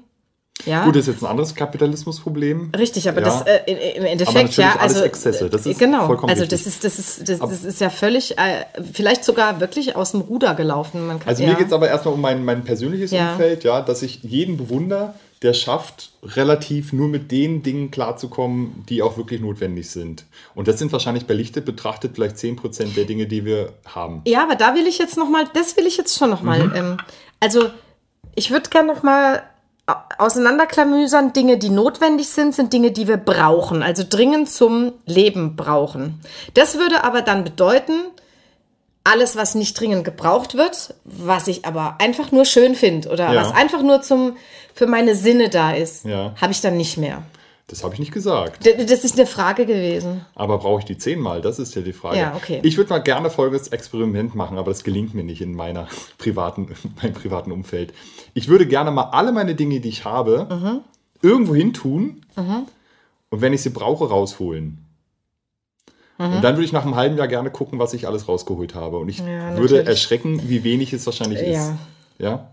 [0.66, 0.84] Ja.
[0.84, 2.72] Gut, das ist jetzt ein anderes Kapitalismusproblem.
[2.78, 3.26] Richtig, aber Ja.
[3.26, 6.06] das äh, im Endeffekt natürlich ja, alles also Exzesse, das ist genau.
[6.06, 6.64] vollkommen also richtig.
[6.64, 10.22] das ist das ist das, das ist ja völlig äh, vielleicht sogar wirklich aus dem
[10.22, 11.08] Ruder gelaufen.
[11.08, 11.50] Man kann, Also ja.
[11.50, 13.32] mir geht es aber erstmal um mein, mein persönliches Ja.
[13.32, 19.02] Umfeld, ja, dass ich jeden bewundere, der schafft, relativ nur mit den Dingen klarzukommen, die
[19.02, 20.26] auch wirklich notwendig sind.
[20.56, 24.22] Und das sind wahrscheinlich bei Lichte betrachtet vielleicht 10% der Dinge, die wir haben.
[24.28, 26.74] Ja, aber da will ich jetzt noch mal, das will ich jetzt schon noch Mhm.
[26.76, 26.98] Ähm,
[27.40, 27.70] also
[28.36, 29.42] ich würde gerne noch mal au-
[30.18, 31.34] auseinanderklamüsern.
[31.34, 36.20] Dinge, die notwendig sind, sind Dinge, die wir brauchen, also dringend zum Leben brauchen.
[36.54, 37.94] Das würde aber dann bedeuten,
[39.04, 43.42] alles, was nicht dringend gebraucht wird, was ich aber einfach nur schön finde oder Ja.
[43.42, 44.38] was einfach nur zum
[44.76, 46.34] für meine Sinne da ist, Ja.
[46.40, 47.24] habe ich dann nicht mehr.
[47.70, 48.66] Das habe ich nicht gesagt.
[48.66, 50.26] D- Das ist eine Frage gewesen.
[50.36, 51.42] Aber brauche ich die zehnmal?
[51.42, 52.18] Das ist ja die Frage.
[52.18, 52.60] Ja, okay.
[52.64, 56.68] Ich würde mal gerne folgendes Experiment machen, aber das gelingt mir nicht in meiner privaten,
[57.02, 57.94] meinem privaten Umfeld.
[58.34, 60.80] Ich würde gerne mal alle meine Dinge, die ich habe, Mhm.
[61.22, 62.26] irgendwo hin tun
[63.30, 64.86] und wenn ich sie brauche, rausholen.
[66.18, 66.34] Mhm.
[66.34, 68.98] Und dann würde ich nach einem halben Jahr gerne gucken, was ich alles rausgeholt habe.
[68.98, 71.72] Und ich Ja, würde erschrecken, wie wenig es wahrscheinlich ist.
[72.18, 72.50] Ja.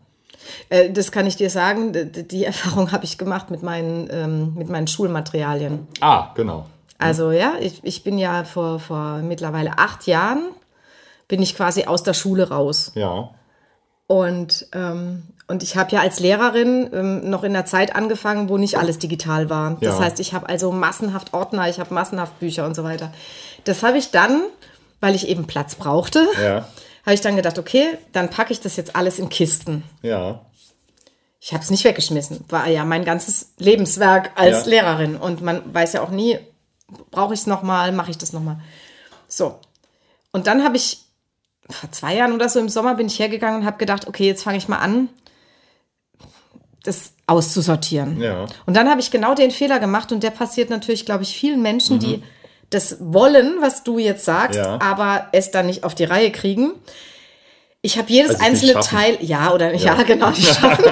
[0.68, 1.92] Äh, das kann ich dir sagen.
[2.30, 5.86] Die Erfahrung habe ich gemacht mit meinen, ähm, mit meinen Schulmaterialien.
[6.00, 6.66] Ah, genau.
[6.98, 10.44] Also ja, ich, ich bin ja vor, vor mittlerweile acht Jahren,
[11.28, 12.92] bin ich quasi aus der Schule raus.
[12.94, 13.30] Ja.
[14.06, 18.56] Und, ähm, und ich habe ja als Lehrerin ähm, noch in der Zeit angefangen, wo
[18.56, 19.76] nicht alles digital war.
[19.80, 20.04] Das Ja.
[20.04, 23.12] heißt, ich habe also massenhaft Ordner, ich habe massenhaft Bücher und so weiter.
[23.64, 24.42] Das habe ich dann,
[25.00, 26.66] weil ich eben Platz brauchte, Ja.
[27.06, 29.82] habe ich dann gedacht, okay, dann packe ich das jetzt alles in Kisten.
[30.02, 30.44] Ja.
[31.40, 32.44] Ich habe es nicht weggeschmissen.
[32.48, 34.70] War ja mein ganzes Lebenswerk als Ja.
[34.70, 35.16] Lehrerin.
[35.16, 36.38] Und man weiß ja auch nie,
[37.10, 38.58] brauche ich es nochmal, mache ich das nochmal.
[39.28, 39.58] So.
[40.32, 40.98] Und dann habe ich
[41.70, 44.42] vor zwei Jahren oder so im Sommer bin ich hergegangen und habe gedacht, okay, jetzt
[44.42, 45.08] fange ich mal an,
[46.82, 48.20] das auszusortieren.
[48.20, 48.46] Ja.
[48.66, 51.60] Und dann habe ich genau den Fehler gemacht und der passiert natürlich, glaube ich, vielen
[51.62, 52.00] Menschen, Mhm.
[52.00, 52.22] die
[52.70, 54.78] das wollen, was du jetzt sagst, Ja.
[54.82, 56.72] aber es dann nicht auf die Reihe kriegen.
[57.82, 58.80] Ich habe jedes Also einzelne.
[58.80, 60.02] Teil, ja oder ja, Ja.
[60.02, 60.84] genau, nicht schaffen.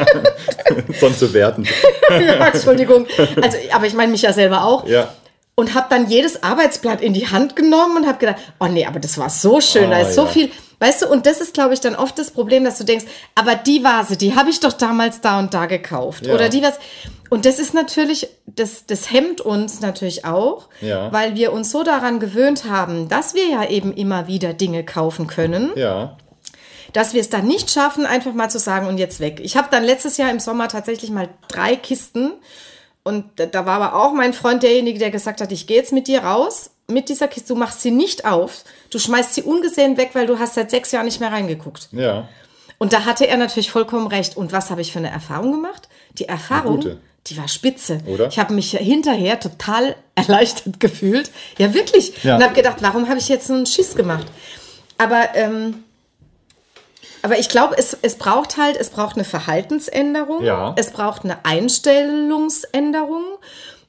[1.00, 1.66] Sonst zu werten.
[2.10, 3.06] ja, Entschuldigung.
[3.42, 4.86] Also, aber ich meine mich ja selber auch.
[4.86, 5.12] Ja.
[5.56, 8.98] Und habe dann jedes Arbeitsblatt in die Hand genommen und habe gedacht, oh nee, aber
[8.98, 10.26] das war so schön, da Ah, ist so ja.
[10.28, 10.50] viel.
[10.80, 13.04] Weißt du, und das ist, glaube ich, dann oft das Problem, dass du denkst,
[13.36, 16.26] aber die Vase, die habe ich doch damals da und da gekauft.
[16.26, 16.34] Ja.
[16.34, 16.78] Oder die was.
[17.30, 21.12] Und das ist natürlich, das, das hemmt uns natürlich auch, Ja.
[21.12, 25.28] weil wir uns so daran gewöhnt haben, dass wir ja eben immer wieder Dinge kaufen
[25.28, 26.16] können Ja.
[26.92, 29.40] dass wir es dann nicht schaffen, einfach mal zu sagen und jetzt weg.
[29.42, 32.32] Ich habe dann letztes Jahr im Sommer tatsächlich mal drei Kisten
[33.04, 36.08] und da- war aber auch mein Freund derjenige, der gesagt hat, ich gehe jetzt mit
[36.08, 40.10] dir raus mit dieser Kiste, du machst sie nicht auf, du schmeißt sie ungesehen weg,
[40.12, 41.88] weil du hast seit sechs Jahren nicht mehr reingeguckt.
[41.92, 42.28] Ja.
[42.76, 44.36] Und da hatte er natürlich vollkommen recht.
[44.36, 45.88] Und was habe ich für eine Erfahrung gemacht?
[46.18, 46.84] Die Erfahrung,
[47.26, 48.00] die war spitze.
[48.06, 48.26] Oder?
[48.28, 51.30] Ich habe mich hinterher total erleichtert gefühlt.
[51.56, 52.22] Ja, wirklich.
[52.22, 52.36] Ja.
[52.36, 54.26] Und habe gedacht, warum habe ich jetzt so einen Schiss gemacht?
[54.98, 55.83] Aber, ähm,
[57.24, 60.44] aber ich glaube, es, es braucht halt, es braucht eine Verhaltensänderung.
[60.44, 60.74] Ja.
[60.76, 63.24] Es braucht eine Einstellungsänderung.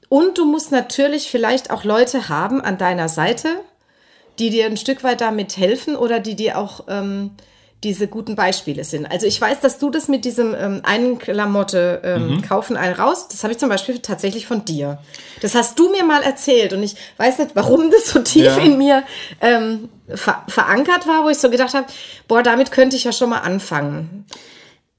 [0.08, 3.60] Und du musst natürlich vielleicht auch Leute haben an deiner Seite,
[4.38, 7.32] die dir ein Stück weit damit helfen oder die dir auch ähm,
[7.86, 9.06] diese guten Beispiele sind.
[9.06, 13.28] Also ich weiß, dass du das mit diesem ähm, einen Klamotte ähm, kaufen, einen raus,
[13.28, 14.98] das habe ich zum Beispiel tatsächlich von dir.
[15.40, 18.56] Das hast du mir mal erzählt und ich weiß nicht, warum das so tief Ja.
[18.56, 19.04] in mir
[19.40, 21.86] ähm, ver verankert war, wo ich so gedacht habe,
[22.26, 24.26] boah, damit könnte ich ja schon mal anfangen.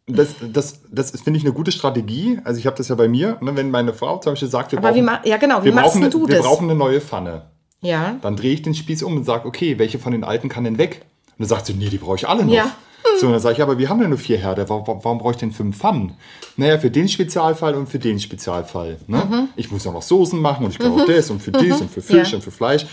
[0.08, 2.40] das, das, das ist, finde ich, eine gute Strategie.
[2.46, 4.80] Also ich habe das ja bei mir, ne, wenn meine Frau zum Beispiel sagt, wir
[4.80, 7.42] Aber brauchen, ja, genau, wir, brauchen, eine, wir brauchen eine neue Pfanne.
[7.82, 8.16] Ja.
[8.22, 10.78] Dann drehe ich den Spieß um und sage, okay, welche von den alten kann denn
[10.78, 11.06] weg?
[11.38, 12.54] Und dann sagt sie, nee, die brauche ich alle noch.
[12.54, 12.76] Ja.
[13.20, 15.32] So, und dann sage ich, aber wir haben ja nur vier Herde, warum, warum brauche
[15.32, 16.14] ich denn fünf Pfannen?
[16.58, 18.98] Naja, für den Spezialfall und für den Spezialfall.
[19.08, 19.18] Ne?
[19.18, 19.50] Mhm.
[19.56, 22.02] Ich muss ja noch Soßen machen und ich brauche das und für dies und für
[22.02, 22.38] Fisch Ja.
[22.38, 22.86] und für Fleisch.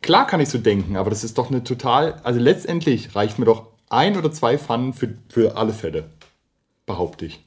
[0.00, 3.44] Klar kann ich so denken, aber das ist doch eine total, also letztendlich reicht mir
[3.44, 6.10] doch ein oder zwei Pfannen für, für alle Fälle,
[6.86, 7.40] behaupte ich.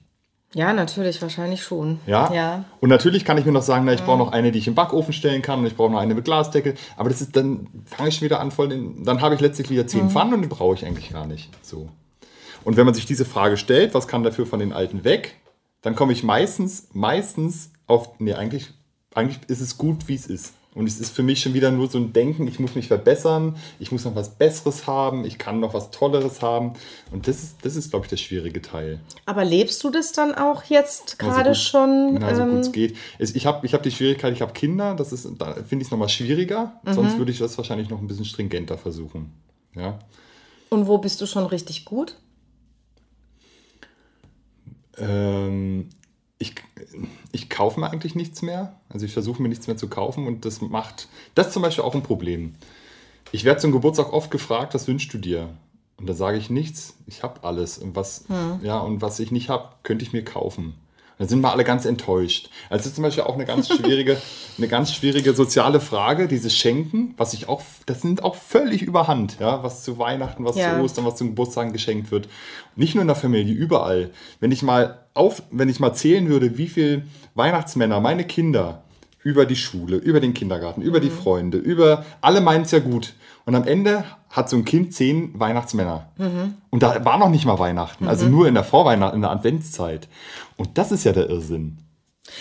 [0.54, 2.00] Ja, natürlich, wahrscheinlich schon.
[2.06, 2.32] Ja?
[2.34, 2.66] Ja.
[2.80, 4.76] Und natürlich kann ich mir noch sagen, na, ich brauche noch eine, die ich im
[4.76, 6.76] Backofen stellen kann und ich brauche noch eine mit Glasdeckel.
[6.96, 9.70] Aber das ist dann, fange ich schon wieder an, voll den, dann habe ich letztlich
[9.70, 11.50] wieder zehn Pfannen und die brauche ich eigentlich gar nicht.
[11.62, 11.90] So.
[12.64, 15.36] Und wenn man sich diese Frage stellt, was kann dafür von den alten weg,
[15.82, 18.70] dann komme ich meistens, meistens auf, nee, eigentlich,
[19.14, 20.54] eigentlich ist es gut, wie es ist.
[20.76, 23.56] Und es ist für mich schon wieder nur so ein Denken, ich muss mich verbessern,
[23.80, 26.74] ich muss noch was Besseres haben, ich kann noch was Tolleres haben.
[27.12, 29.00] Und das ist, das ist glaube ich, der schwierige Teil.
[29.26, 32.14] Aber lebst du das dann auch jetzt Na, so gerade gut- schon?
[32.16, 32.98] Na, so gut es ähm, geht.
[33.20, 35.92] Ich habe ich hab die Schwierigkeit, ich habe Kinder, das ist, da finde ich es
[35.92, 36.74] nochmal schwieriger.
[36.84, 36.94] Mhm.
[36.94, 39.32] Sonst würde ich das wahrscheinlich noch ein bisschen stringenter versuchen.
[39.76, 39.98] Ja.
[40.70, 42.18] und wo bist du schon richtig gut?
[44.98, 45.90] Ähm,
[46.38, 46.56] ich,
[47.32, 48.80] ich kaufe mir eigentlich nichts mehr.
[48.90, 51.84] Also ich versuche mir nichts mehr zu kaufen und das macht, das ist zum Beispiel
[51.84, 52.56] auch ein Problem.
[53.32, 55.50] Ich werde zum Geburtstag oft gefragt, was wünschst du dir?
[55.98, 57.78] Und da sage ich nichts, ich habe alles.
[57.78, 58.26] Und was,
[58.62, 60.76] ja, und was ich nicht habe, könnte ich mir kaufen.
[61.18, 62.50] Da sind wir alle ganz enttäuscht.
[62.70, 64.18] Also das ist zum Beispiel auch eine ganz schwierige,
[64.58, 69.38] eine ganz schwierige soziale Frage, dieses Schenken, was ich auch, das sind auch völlig überhand,
[69.40, 70.76] ja, was zu Weihnachten, was Ja.
[70.76, 72.28] zu Ostern, was zum Geburtstag geschenkt wird.
[72.76, 74.12] Nicht nur in der Familie, überall.
[74.40, 78.84] Wenn ich mal auf, wenn ich mal zählen würde, wie viel Weihnachtsmänner, meine Kinder,
[79.26, 83.16] über die Schule, über den Kindergarten, über die Freunde, über alle meinen es ja gut.
[83.46, 86.10] Und am Ende hat so ein Kind zehn Weihnachtsmänner.
[86.70, 90.08] Und da war noch nicht mal Weihnachten, also nur in der Vorweihnacht, in der Adventszeit.
[90.58, 91.80] Und das ist ja der Irrsinn.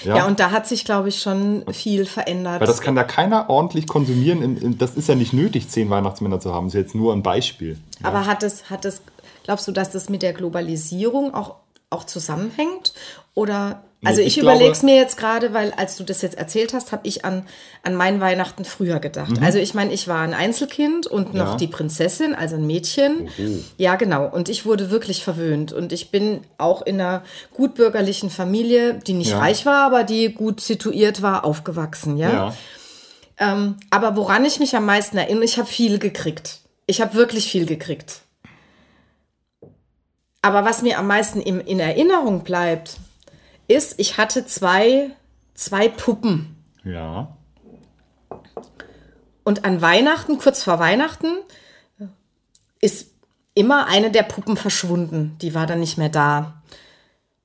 [0.04, 2.60] Ja, und da hat sich, glaube ich, schon viel verändert.
[2.60, 4.76] Weil das kann da keiner ordentlich konsumieren.
[4.78, 6.66] Das ist ja nicht nötig, zehn Weihnachtsmänner zu haben.
[6.66, 7.78] Das ist jetzt nur ein Beispiel.
[8.02, 9.00] Aber hat es, hat es,
[9.44, 11.56] glaubst du, dass das mit der Globalisierung auch,
[11.88, 12.92] auch zusammenhängt?
[13.34, 16.72] Oder, also ich, ich überlege es mir jetzt gerade, weil als du das jetzt erzählt
[16.74, 17.46] hast, habe ich an,
[17.82, 19.34] an meinen Weihnachten früher gedacht.
[19.40, 21.50] Also ich meine, ich war ein Einzelkind und noch Mhm.
[21.50, 21.56] Ja.
[21.56, 23.28] die Prinzessin, also ein Mädchen.
[23.76, 24.26] Ja, genau.
[24.28, 25.72] Und ich wurde wirklich verwöhnt.
[25.72, 27.22] Und ich bin auch in einer
[27.54, 29.38] gutbürgerlichen Familie, die nicht Ja.
[29.38, 32.16] reich war, aber die gut situiert war, aufgewachsen.
[32.16, 32.30] Ja.
[32.32, 32.54] Ja.
[33.38, 36.60] Ähm, aber woran ich mich am meisten erinnere, ich habe viel gekriegt.
[36.86, 38.20] Ich habe wirklich viel gekriegt.
[40.42, 42.96] Aber was mir am meisten im, in Erinnerung bleibt,
[43.68, 45.10] ist, ich hatte zwei,
[45.54, 46.56] zwei Puppen.
[46.84, 47.36] Ja.
[49.44, 51.28] Und an Weihnachten, kurz vor Weihnachten,
[52.80, 53.10] ist
[53.54, 55.36] immer eine der Puppen verschwunden.
[55.40, 56.62] Die war dann nicht mehr da.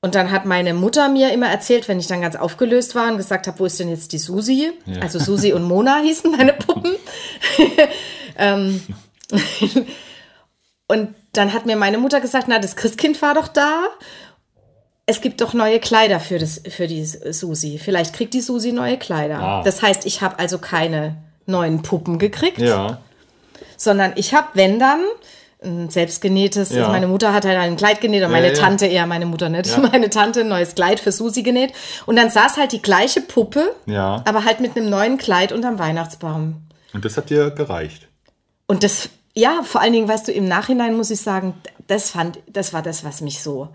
[0.02, 3.18] Und dann hat meine Mutter mir immer erzählt, wenn ich dann ganz aufgelöst war und
[3.18, 4.72] gesagt habe, wo ist denn jetzt die Susi?
[5.00, 6.96] Also Susi und Mona hießen meine Puppen.
[8.38, 8.82] ähm,
[10.88, 13.88] und dann hat mir meine Mutter gesagt, na, das Christkind war doch da.
[15.10, 17.80] Es gibt doch neue Kleider für, das, für die Susi.
[17.82, 19.40] Vielleicht kriegt die Susi neue Kleider.
[19.40, 19.62] Ah.
[19.64, 23.00] Das heißt, ich habe also keine neuen Puppen gekriegt Ja.
[23.76, 25.00] sondern ich habe, wenn dann,
[25.64, 26.86] ein selbstgenähtes, Ja.
[26.86, 28.52] meine Mutter hat halt ein Kleid genäht und meine ja.
[28.54, 31.72] Tante eher, meine Mutter nicht, meine Tante ein neues Kleid für Susi genäht
[32.06, 36.62] und dann saß halt die gleiche Puppe, aber halt mit einem neuen Kleid unterm Weihnachtsbaum.
[36.94, 38.06] Und das hat dir gereicht.
[38.68, 41.54] Und das, ja, vor allen Dingen, weißt du, im Nachhinein muss ich sagen,
[41.88, 43.70] das fand, das war das, was mich so,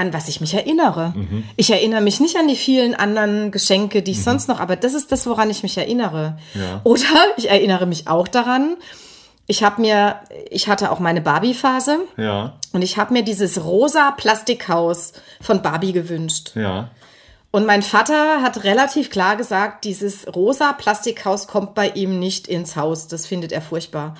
[0.00, 1.12] an was ich mich erinnere.
[1.14, 1.44] Mhm.
[1.56, 4.94] Ich erinnere mich nicht an die vielen anderen Geschenke, die ich sonst noch, aber das
[4.94, 6.38] ist das, woran ich mich erinnere.
[6.54, 6.80] Ja.
[6.84, 7.04] Oder
[7.36, 8.76] ich erinnere mich auch daran,
[9.46, 12.54] ich habe mir, ich hatte auch meine Barbie-Phase Ja.
[12.72, 16.52] und ich habe mir dieses rosa Plastikhaus von Barbie gewünscht.
[16.54, 16.90] Ja.
[17.52, 22.76] Und mein Vater hat relativ klar gesagt, dieses rosa Plastikhaus kommt bei ihm nicht ins
[22.76, 23.08] Haus.
[23.08, 24.14] Das findet er furchtbar.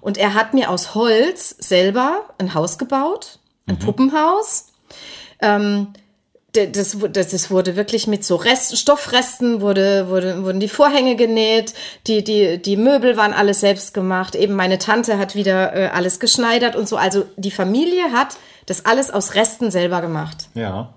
[0.00, 4.68] Und er hat mir aus Holz selber ein Haus gebaut, ein Puppenhaus.
[5.40, 5.88] Ähm,
[6.52, 11.74] das, das, das wurde wirklich mit so Rest, Stoffresten wurde, wurde, wurden die Vorhänge genäht,
[12.06, 14.34] die, die, die Möbel waren alles selbst gemacht.
[14.34, 16.96] Eben meine Tante hat wieder äh, alles geschneidert und so.
[16.96, 20.48] Also die Familie hat das alles aus Resten selber gemacht.
[20.54, 20.94] Ja.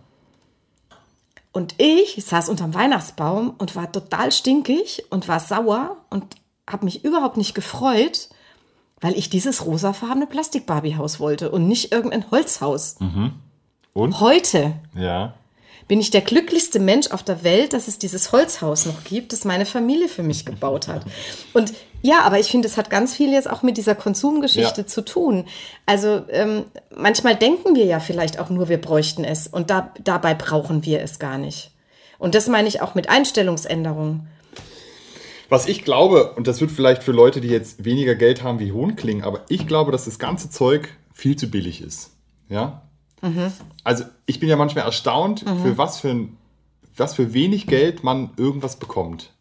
[1.51, 6.23] Und ich saß unterm Weihnachtsbaum und war total stinkig und war sauer und
[6.69, 8.29] habe mich überhaupt nicht gefreut,
[9.01, 12.97] weil ich dieses rosafarbene Plastik-Barbie-Haus wollte und nicht irgendein Holzhaus.
[13.93, 14.19] Und?
[14.19, 15.33] Heute Ja.
[15.87, 19.43] bin ich der glücklichste Mensch auf der Welt, dass es dieses Holzhaus noch gibt, das
[19.45, 21.03] meine Familie für mich gebaut hat.
[21.53, 24.87] Und Ja, aber ich finde, es hat ganz viel jetzt auch mit dieser Konsumgeschichte Ja.
[24.87, 25.43] zu tun.
[25.85, 26.63] Also ähm,
[26.95, 31.01] manchmal denken wir ja vielleicht auch nur, wir bräuchten es und da, dabei brauchen wir
[31.01, 31.71] es gar nicht.
[32.17, 34.27] Und das meine ich auch mit Einstellungsänderungen.
[35.49, 38.71] Was ich glaube, und das wird vielleicht für Leute, die jetzt weniger Geld haben wie
[38.71, 42.11] Hohn klingen, aber ich glaube, dass das ganze Zeug viel zu billig ist.
[42.47, 42.83] Ja?
[43.83, 46.37] Also ich bin ja manchmal erstaunt, für was für, ein,
[46.95, 49.33] was für wenig Geld man irgendwas bekommt.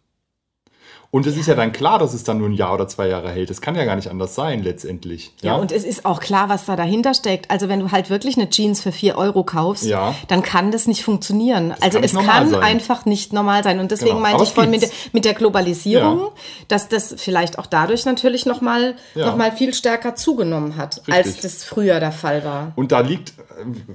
[1.10, 3.30] Und es ist ja dann klar, dass es dann nur ein Jahr oder zwei Jahre
[3.30, 3.48] hält.
[3.48, 5.32] Das kann ja gar nicht anders sein, letztendlich.
[5.40, 7.50] Ja, und es ist auch klar, was da dahinter steckt.
[7.50, 10.14] Also wenn du halt wirklich eine Jeans für 4 Euro kaufst, Ja.
[10.28, 11.74] dann kann das nicht funktionieren.
[11.80, 12.60] also kann es kann sein.
[12.62, 13.78] einfach nicht normal sein.
[13.80, 14.20] Und deswegen Genau.
[14.20, 16.28] meinte Aber ich vorhin mit der, mit der Globalisierung, Ja.
[16.68, 19.26] dass das vielleicht auch dadurch natürlich nochmal Ja.
[19.28, 21.14] noch mal viel stärker zugenommen hat, Richtig.
[21.14, 22.72] als das früher der Fall war.
[22.76, 23.32] Und da liegt,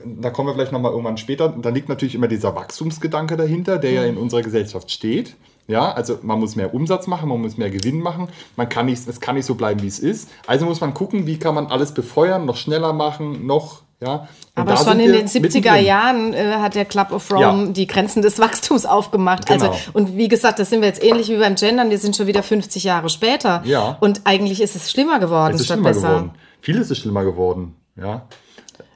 [0.04, 3.92] da kommen wir vielleicht nochmal irgendwann später, da liegt natürlich immer dieser Wachstumsgedanke dahinter, der
[3.92, 5.36] ja in unserer Gesellschaft steht.
[5.68, 9.08] Ja, also man muss mehr Umsatz machen, man muss mehr Gewinn machen, man kann nicht,
[9.08, 10.30] es kann nicht so bleiben, wie es ist.
[10.46, 14.28] Also muss man gucken, wie kann man alles befeuern, noch schneller machen, noch, ja.
[14.56, 15.86] Aber schon in den 70er mittendrin.
[15.86, 17.72] Jahren äh, hat der Club of Rome Ja.
[17.72, 19.46] die Grenzen des Wachstums aufgemacht.
[19.46, 19.70] Genau.
[19.70, 22.28] Also, und wie gesagt, das sind wir jetzt ähnlich wie beim Gendern, wir sind schon
[22.28, 23.62] wieder 50 Jahre später.
[23.66, 23.98] Ja.
[24.02, 26.08] Und eigentlich ist es schlimmer geworden Es ist statt schlimmer besser.
[26.10, 26.32] geworden.
[26.60, 28.28] Vieles ist schlimmer geworden, ja.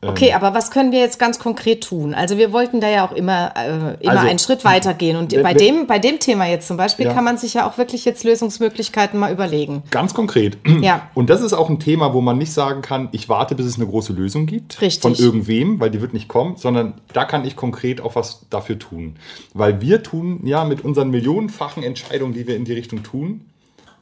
[0.01, 2.13] Okay, aber was können wir jetzt ganz konkret tun?
[2.13, 5.17] Also wir wollten da ja auch immer, äh, immer Also, einen Schritt weiter gehen.
[5.17, 7.13] Und bei dem, bei dem Thema jetzt zum Beispiel Ja.
[7.13, 9.83] kann man sich ja auch wirklich jetzt Lösungsmöglichkeiten mal überlegen.
[9.89, 10.57] Ganz konkret.
[10.81, 11.09] Ja.
[11.15, 13.75] Und das ist auch ein Thema, wo man nicht sagen kann, ich warte, bis es
[13.77, 15.01] eine große Lösung gibt Richtig.
[15.01, 18.77] von irgendwem, weil die wird nicht kommen, sondern da kann ich konkret auch was dafür
[18.77, 19.15] tun.
[19.53, 23.41] Weil wir tun ja mit unseren millionenfachen Entscheidungen, die wir in die Richtung tun,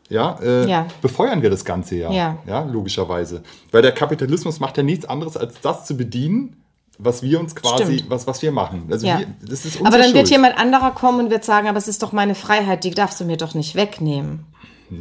[0.10, 0.86] ja, äh, Ja.
[1.02, 2.38] befeuern wir das Ganze ja, Ja.
[2.48, 3.44] ja, logischerweise.
[3.72, 6.58] Weil der Kapitalismus macht ja nichts anderes, als das zu bedienen,
[6.98, 8.10] was wir uns quasi, Stimmt.
[8.10, 8.88] was, was wir machen.
[8.90, 9.20] Also Ja.
[9.20, 10.30] wir, das ist Aber dann wird Schuld.
[10.30, 13.26] jemand anderer kommen und wird sagen, aber es ist doch meine Freiheit, die darfst du
[13.26, 14.46] mir doch nicht wegnehmen.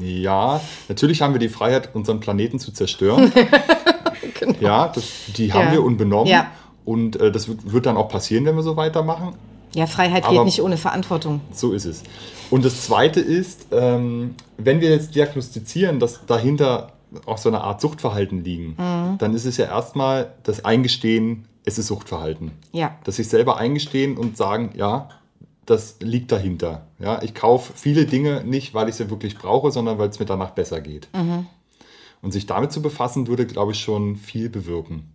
[0.01, 3.33] Ja, natürlich haben wir die Freiheit, unseren Planeten zu zerstören.
[4.61, 5.05] Ja, das,
[5.37, 6.33] die haben wir unbenommen.
[6.85, 9.35] Und äh, das wird, wird dann auch passieren, wenn wir so weitermachen.
[9.75, 11.41] Ja, Freiheit Aber- geht nicht ohne Verantwortung.
[11.53, 12.03] So ist es.
[12.51, 16.93] Und das Zweite ist, ähm, wenn wir jetzt diagnostizieren, dass dahinter
[17.27, 19.19] auch so eine Art Suchtverhalten liegen, Mhm.
[19.19, 22.53] dann ist es ja erstmal das Eingestehen, es ist Suchtverhalten.
[22.73, 22.97] Ja.
[23.05, 25.09] Dass sich selber eingestehen und sagen, ja,
[25.67, 26.87] das liegt dahinter.
[26.99, 30.27] Ja, ich kaufe viele Dinge nicht, weil ich sie wirklich brauche, sondern weil es mir
[30.27, 31.09] danach besser geht.
[31.15, 31.47] Mhm.
[32.21, 35.11] Und sich damit zu befassen, würde, glaube ich, schon viel bewirken.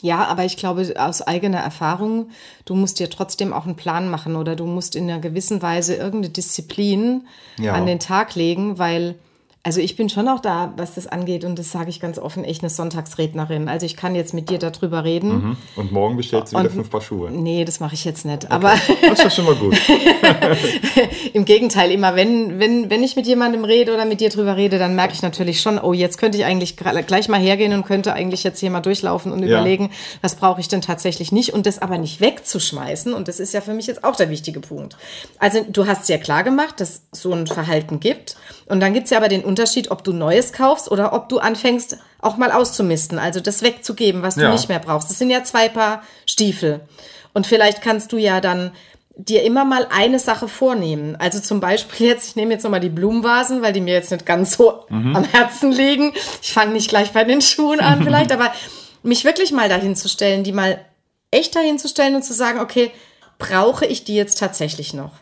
[0.00, 2.30] Ja, aber ich glaube aus eigener Erfahrung,
[2.64, 5.94] du musst dir trotzdem auch einen Plan machen oder du musst in einer gewissen Weise
[5.96, 7.26] irgendeine Disziplin
[7.58, 7.74] Ja.
[7.74, 9.16] an den Tag legen, weil,
[9.64, 12.44] also ich bin schon auch da, was das angeht und das sage ich ganz offen,
[12.44, 13.68] echt eine Sonntagsrednerin.
[13.68, 15.56] Also ich kann jetzt mit dir darüber reden.
[15.76, 17.30] Und morgen bestellst du wieder Und- fünf Paar Schuhe.
[17.30, 18.50] Nee, das mache ich jetzt nicht.
[18.50, 19.76] Aber Das ist doch schon mal gut.
[21.32, 24.78] Im Gegenteil, immer wenn, wenn, wenn ich mit jemandem rede oder mit dir drüber rede,
[24.78, 28.12] dann merke ich natürlich schon, oh, jetzt könnte ich eigentlich gleich mal hergehen und könnte
[28.14, 29.58] eigentlich jetzt hier mal durchlaufen und Ja.
[29.60, 29.90] überlegen,
[30.22, 33.12] was brauche ich denn tatsächlich nicht und das aber nicht wegzuschmeißen.
[33.12, 34.96] Und das ist ja für mich jetzt auch der wichtige Punkt.
[35.38, 38.36] Also du hast ja klar gemacht, dass es so ein Verhalten gibt.
[38.66, 41.38] Und dann gibt es ja aber den Unterschied, ob du Neues kaufst oder ob du
[41.38, 44.52] anfängst, auch mal auszumisten, also das wegzugeben, was du Ja.
[44.52, 45.10] nicht mehr brauchst.
[45.10, 46.80] Das sind ja zwei Paar Stiefel.
[47.32, 48.72] Und vielleicht kannst du ja dann
[49.16, 51.16] dir immer mal eine Sache vornehmen.
[51.18, 54.24] Also zum Beispiel jetzt, ich nehme jetzt nochmal die Blumenvasen, weil die mir jetzt nicht
[54.26, 56.12] ganz so am Herzen liegen.
[56.40, 58.52] Ich fange nicht gleich bei den Schuhen an vielleicht, aber
[59.02, 60.78] mich wirklich mal dahin zu stellen, die mal
[61.32, 62.90] echt dahin zu stellen und zu sagen, okay,
[63.38, 65.12] brauche ich die jetzt tatsächlich noch?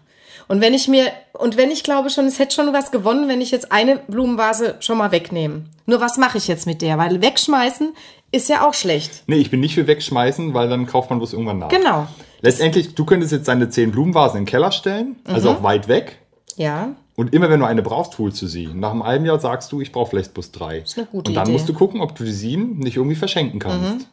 [0.49, 3.41] Und wenn ich mir, und wenn ich glaube schon, es hätte schon was gewonnen, wenn
[3.41, 5.65] ich jetzt eine Blumenvase schon mal wegnehme.
[5.87, 6.99] Nur was mache ich jetzt mit der?
[6.99, 7.93] Weil wegschmeißen
[8.33, 9.25] ist ja auch schlecht.
[9.27, 11.69] Nee, ich bin nicht für wegschmeißen, weil dann kauft man bloß irgendwann nach.
[11.69, 12.07] Genau.
[12.43, 15.57] Letztendlich, du könntest jetzt deine zehn Blumenvasen in den Keller stellen, also Mhm.
[15.57, 16.19] auch weit weg.
[16.57, 16.95] Ja.
[17.17, 18.67] Und immer wenn du eine brauchst, holst du sie.
[18.67, 20.79] Nach einem halben Jahr sagst du, ich brauche vielleicht bloß drei.
[20.79, 21.51] ist eine gute Und dann Idee.
[21.53, 21.57] Mhm.
[21.57, 24.07] musst du gucken, ob du sie nicht irgendwie verschenken kannst.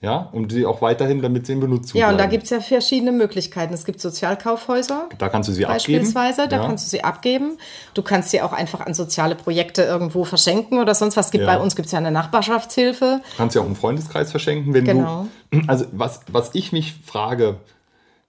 [0.00, 2.60] Ja, um sie auch weiterhin, damit sie in Benutzung Ja, und da gibt es ja
[2.60, 3.74] verschiedene Möglichkeiten.
[3.74, 5.08] Es gibt Sozialkaufhäuser.
[5.18, 5.98] Da kannst du sie abgeben.
[6.04, 6.66] Beispielsweise, da ja.
[6.66, 7.58] kannst du sie abgeben.
[7.94, 11.32] Du kannst sie auch einfach an soziale Projekte irgendwo verschenken oder sonst was.
[11.32, 11.56] Gibt Ja.
[11.56, 13.22] Bei uns gibt es ja eine Nachbarschaftshilfe.
[13.36, 15.26] kannst sie auch im Freundeskreis verschenken, wenn Genau.
[15.50, 15.62] du.
[15.66, 17.56] Also, was, was ich mich frage,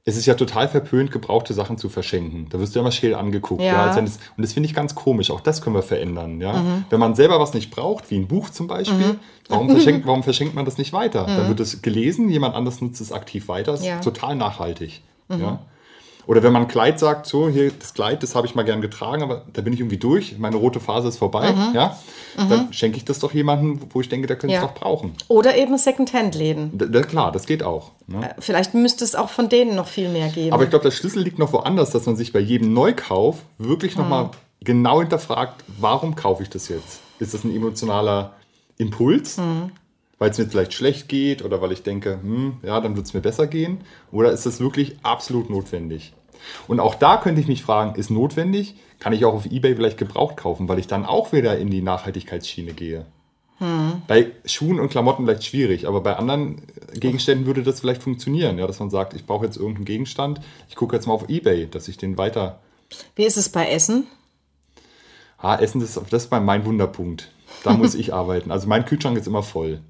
[0.10, 2.48] es ist ja total verpönt, gebrauchte Sachen zu verschenken.
[2.50, 3.62] Da wirst du ja immer scheel angeguckt.
[3.62, 3.96] Ja.
[3.96, 4.00] Ja.
[4.04, 5.32] es, und das finde ich ganz komisch.
[5.32, 6.42] Auch das können wir verändern.
[6.42, 6.54] Ja?
[6.54, 6.86] Mhm.
[6.90, 10.56] Wenn man selber was nicht braucht, wie ein Buch zum Beispiel, warum, verschenkt, warum verschenkt
[10.56, 11.26] man das nicht weiter?
[11.26, 13.72] Dann wird es gelesen, jemand anders nutzt es aktiv weiter.
[13.74, 13.86] Das Mhm.
[13.88, 13.94] Ja.
[13.94, 14.00] Mhm.
[14.00, 15.02] ist total nachhaltig.
[15.30, 15.60] Ja?
[16.30, 18.82] Oder wenn man ein Kleid sagt, so, hier, das Kleid, das habe ich mal gern
[18.82, 21.98] getragen, aber da bin ich irgendwie durch, meine rote Phase ist vorbei, ja,
[22.38, 24.62] dann schenke ich das doch jemandem, wo ich denke, der könnte Mhm.
[24.62, 24.68] Ja.
[24.68, 25.14] es doch brauchen.
[25.28, 26.78] Oder eben Secondhand-Läden.
[26.78, 27.94] Da, da, klar, das geht auch.
[28.06, 28.36] Ne?
[28.38, 30.54] Vielleicht müsste es auch von denen noch viel mehr geben.
[30.54, 33.98] Aber ich glaube, der Schlüssel liegt noch woanders, dass man sich bei jedem Neukauf wirklich
[33.98, 34.30] nochmal
[34.62, 37.00] genau hinterfragt, warum kaufe ich das jetzt?
[37.18, 38.34] Ist das ein emotionaler
[38.78, 39.38] Impuls?
[39.38, 39.72] Mhm.
[40.20, 43.14] Weil es mir vielleicht schlecht geht oder weil ich denke, hm, ja, dann wird es
[43.16, 43.80] mir besser gehen?
[44.12, 46.14] Oder ist das wirklich absolut notwendig?
[46.68, 48.76] Und auch da könnte ich mich fragen, ist notwendig?
[49.00, 51.82] Kann ich auch auf Ebay vielleicht gebraucht kaufen, weil ich dann auch wieder in die
[51.82, 53.06] Nachhaltigkeitsschiene gehe?
[54.08, 56.62] Bei Schuhen und Klamotten vielleicht schwierig, aber bei anderen
[56.94, 60.76] Gegenständen würde das vielleicht funktionieren, ja, dass man sagt, ich brauche jetzt irgendeinen Gegenstand, ich
[60.76, 62.62] gucke jetzt mal auf Ebay, dass ich den weiter.
[63.16, 64.08] Wie ist es bei Essen?
[65.38, 67.30] Ah, Essen, das, das ist mein Wunderpunkt.
[67.64, 68.52] Da muss ich arbeiten.
[68.52, 69.82] Also mein Kühlschrank ist immer voll.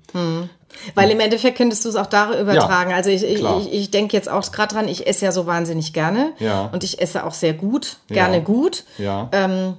[0.95, 2.91] Weil im Endeffekt könntest du es auch da übertragen.
[2.91, 5.45] Ja, also ich, ich, ich, ich denke jetzt auch gerade dran, ich esse ja so
[5.45, 6.33] wahnsinnig gerne.
[6.39, 6.69] Ja.
[6.71, 8.43] Und ich esse auch sehr gut, gerne Ja.
[8.43, 8.83] gut.
[8.97, 9.73] Ja, Ähm,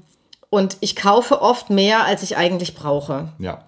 [0.51, 3.29] und ich kaufe oft mehr, als ich eigentlich brauche.
[3.39, 3.65] ja.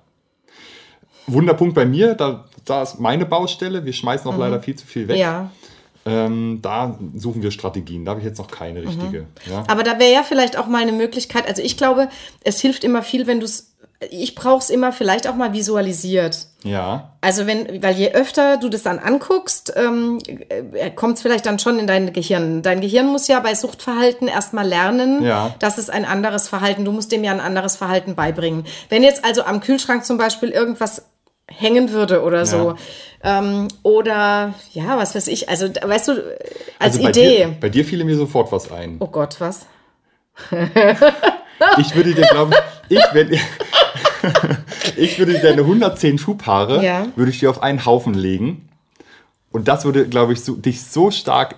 [1.28, 3.84] Wunderpunkt bei mir, da, da ist meine Baustelle.
[3.84, 5.16] Wir schmeißen auch leider viel zu viel weg.
[5.16, 5.20] Mhm.
[5.20, 5.50] Ja.
[6.04, 8.04] Ähm, da suchen wir Strategien.
[8.04, 8.54] Da habe ich jetzt noch Mhm.
[8.54, 9.26] keine richtige.
[9.48, 9.62] Ja?
[9.68, 11.46] Aber da wäre ja vielleicht auch mal eine Möglichkeit.
[11.46, 12.08] Also ich glaube,
[12.42, 13.68] es hilft immer viel, wenn du es.
[14.10, 16.46] Ich brauche es immer vielleicht auch mal visualisiert.
[16.64, 20.18] ja, Also wenn, weil je öfter du das dann anguckst, ähm,
[20.96, 22.62] kommt es vielleicht dann schon in dein Gehirn.
[22.62, 25.54] Dein Gehirn muss ja bei Suchtverhalten erstmal lernen, Ja.
[25.58, 28.64] dass es ein anderes Verhalten, du musst dem ja ein anderes Verhalten beibringen.
[28.88, 31.04] Wenn jetzt also am Kühlschrank zum Beispiel irgendwas
[31.48, 32.76] hängen würde oder so,
[33.24, 36.12] ähm, oder ja, was weiß ich, also weißt du,
[36.78, 37.36] als also bei Idee.
[37.36, 38.96] Dir, bei dir fiel mir sofort was ein.
[39.00, 39.66] Oh Gott, was?
[41.78, 42.54] Ich würde dir, glaube
[42.88, 43.38] ich, ich, wenn,
[44.96, 47.06] ich würde deine 110 Schuhpaare, Ja.
[47.16, 48.68] würde ich dir auf einen Haufen legen.
[49.50, 51.56] Und das würde, glaube ich, so, dich so stark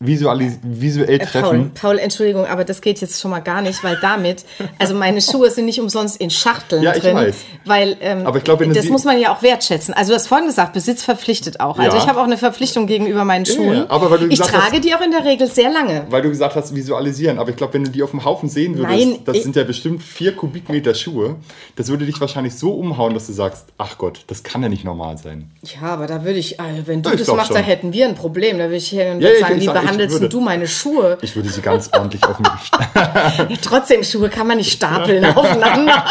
[0.00, 1.70] visualis visuell Paul, treffen.
[1.74, 4.44] Paul, Entschuldigung, aber das geht jetzt schon mal gar nicht, weil damit,
[4.78, 7.36] also meine Schuhe sind nicht umsonst in Schachteln Ja, ich drin, weiß.
[7.64, 9.94] weil ähm, Aber ich glaub, das muss man ja auch wertschätzen.
[9.94, 11.78] Also du hast vorhin gesagt, Besitz verpflichtet auch.
[11.78, 12.02] Also Ja.
[12.02, 13.88] ich habe auch eine Verpflichtung gegenüber meinen Schuhen.
[13.88, 16.06] aber weil du ich trage die auch in der Regel sehr lange.
[16.10, 17.38] Weil du gesagt hast, visualisieren.
[17.38, 19.62] Aber ich glaube, wenn du die auf dem Haufen sehen würdest, Nein, das sind ja
[19.62, 21.36] bestimmt vier Kubikmeter Schuhe,
[21.76, 24.84] das würde dich wahrscheinlich so umhauen, dass du sagst, ach Gott, das kann ja nicht
[24.84, 25.50] normal sein.
[25.62, 27.56] Ja, aber da würde ich, äh, wenn du Ja, das machst, schon.
[27.56, 28.58] da hätten wir ein Problem.
[28.58, 31.18] Da würde ich hier Ja, ja, sagen, ich ich behandelst würde- du meine Schuhe?
[31.22, 32.46] Ich würde sie ganz ordentlich auf den
[32.94, 36.04] Ja, trotzdem, Schuhe kann man nicht stapeln aufeinander.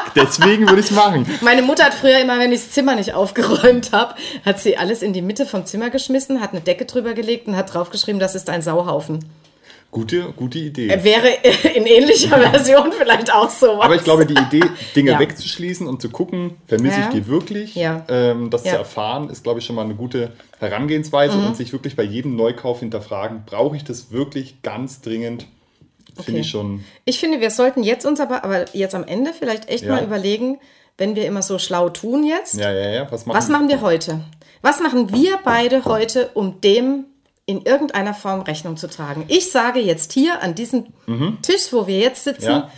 [0.14, 1.26] Deswegen würde ich es machen.
[1.40, 4.14] Meine Mutter hat früher immer, wenn ich das Zimmer nicht aufgeräumt habe,
[4.44, 7.56] hat sie alles in die Mitte vom Zimmer geschmissen, hat eine Decke drüber gelegt und
[7.56, 9.24] hat draufgeschrieben, das ist ein Sauhaufen.
[9.92, 10.88] Gute, gute Idee.
[11.04, 11.28] Wäre
[11.74, 13.80] in ähnlicher Version vielleicht auch so.
[13.82, 14.64] Aber ich glaube, die Idee,
[14.96, 15.18] Dinge Ja.
[15.20, 17.04] wegzuschließen und zu gucken, vermisse Ja.
[17.08, 18.04] ich die wirklich, Ja.
[18.08, 18.64] ähm, das.
[18.64, 18.68] Mhm.
[18.70, 22.36] zu erfahren, ist, glaube ich, schon mal eine gute Herangehensweise und sich wirklich bei jedem
[22.36, 25.46] Neukauf hinterfragen, brauche ich das wirklich ganz dringend?
[26.16, 26.40] Finde Okay.
[26.40, 26.84] ich schon.
[27.04, 30.58] Ich finde, wir sollten jetzt uns aber, aber jetzt am Ende vielleicht echt mal überlegen,
[30.96, 33.12] wenn wir immer so schlau tun jetzt, Ja, ja, ja.
[33.12, 34.20] Was machen, was machen wir heute?
[34.62, 37.04] Was machen wir beide heute, um dem
[37.52, 39.24] in irgendeiner Form Rechnung zu tragen?
[39.28, 40.86] Ich sage jetzt hier an diesem
[41.42, 42.50] Tisch, wo wir jetzt sitzen, Mhm.
[42.62, 42.70] Ja.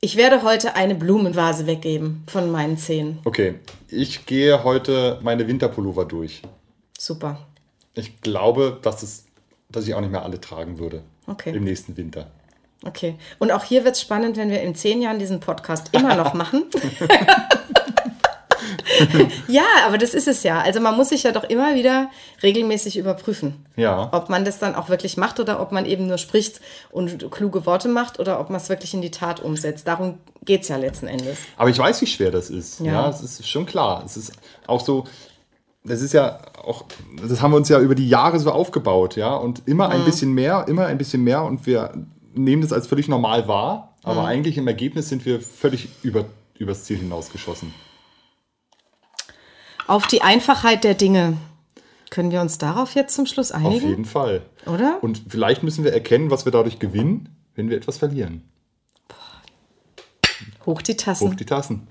[0.00, 3.18] ich werde heute eine Blumenvase weggeben von meinen Zehen.
[3.24, 3.54] Okay,
[3.88, 6.42] ich gehe heute meine Winterpullover durch.
[6.98, 7.38] Super.
[7.94, 9.24] Ich glaube, dass, es,
[9.70, 11.54] dass ich auch nicht mehr alle tragen würde Okay.
[11.54, 12.28] im nächsten Winter.
[12.84, 13.14] Okay.
[13.38, 16.32] Und auch hier wird es spannend, wenn wir in zehn Jahren diesen Podcast immer noch
[16.42, 16.64] machen.
[19.48, 20.60] ja, aber das ist es ja.
[20.60, 22.10] Also man muss sich ja doch immer wieder
[22.42, 24.08] regelmäßig überprüfen, Ja.
[24.12, 27.66] ob man das dann auch wirklich macht oder ob man eben nur spricht und kluge
[27.66, 29.86] Worte macht oder ob man es wirklich in die Tat umsetzt.
[29.88, 31.38] Darum geht es ja letzten Endes.
[31.56, 32.80] Aber ich weiß, wie schwer das ist.
[32.80, 33.08] Ja, Ja.
[33.10, 34.02] es ist schon klar.
[34.04, 34.32] Es ist
[34.66, 35.04] auch so,
[35.84, 36.84] das ist ja auch,
[37.28, 39.34] das haben wir uns ja über die Jahre so aufgebaut, ja.
[39.34, 39.92] Und immer Mhm.
[39.94, 41.92] ein bisschen mehr, immer ein bisschen mehr und wir
[42.34, 44.10] nehmen das als völlig normal wahr, Mhm.
[44.10, 46.24] aber eigentlich im Ergebnis sind wir völlig über,
[46.58, 47.74] übers Ziel hinausgeschossen.
[49.86, 51.36] Auf die Einfachheit der Dinge.
[52.10, 53.88] Können wir uns darauf jetzt zum Schluss Auf einigen?
[53.88, 54.42] jeden Fall.
[54.66, 54.98] Oder?
[55.02, 58.42] Und vielleicht müssen wir erkennen, was wir dadurch gewinnen, wenn wir etwas verlieren.
[60.66, 61.28] Hoch die Tassen.
[61.28, 61.88] Hoch die Tassen.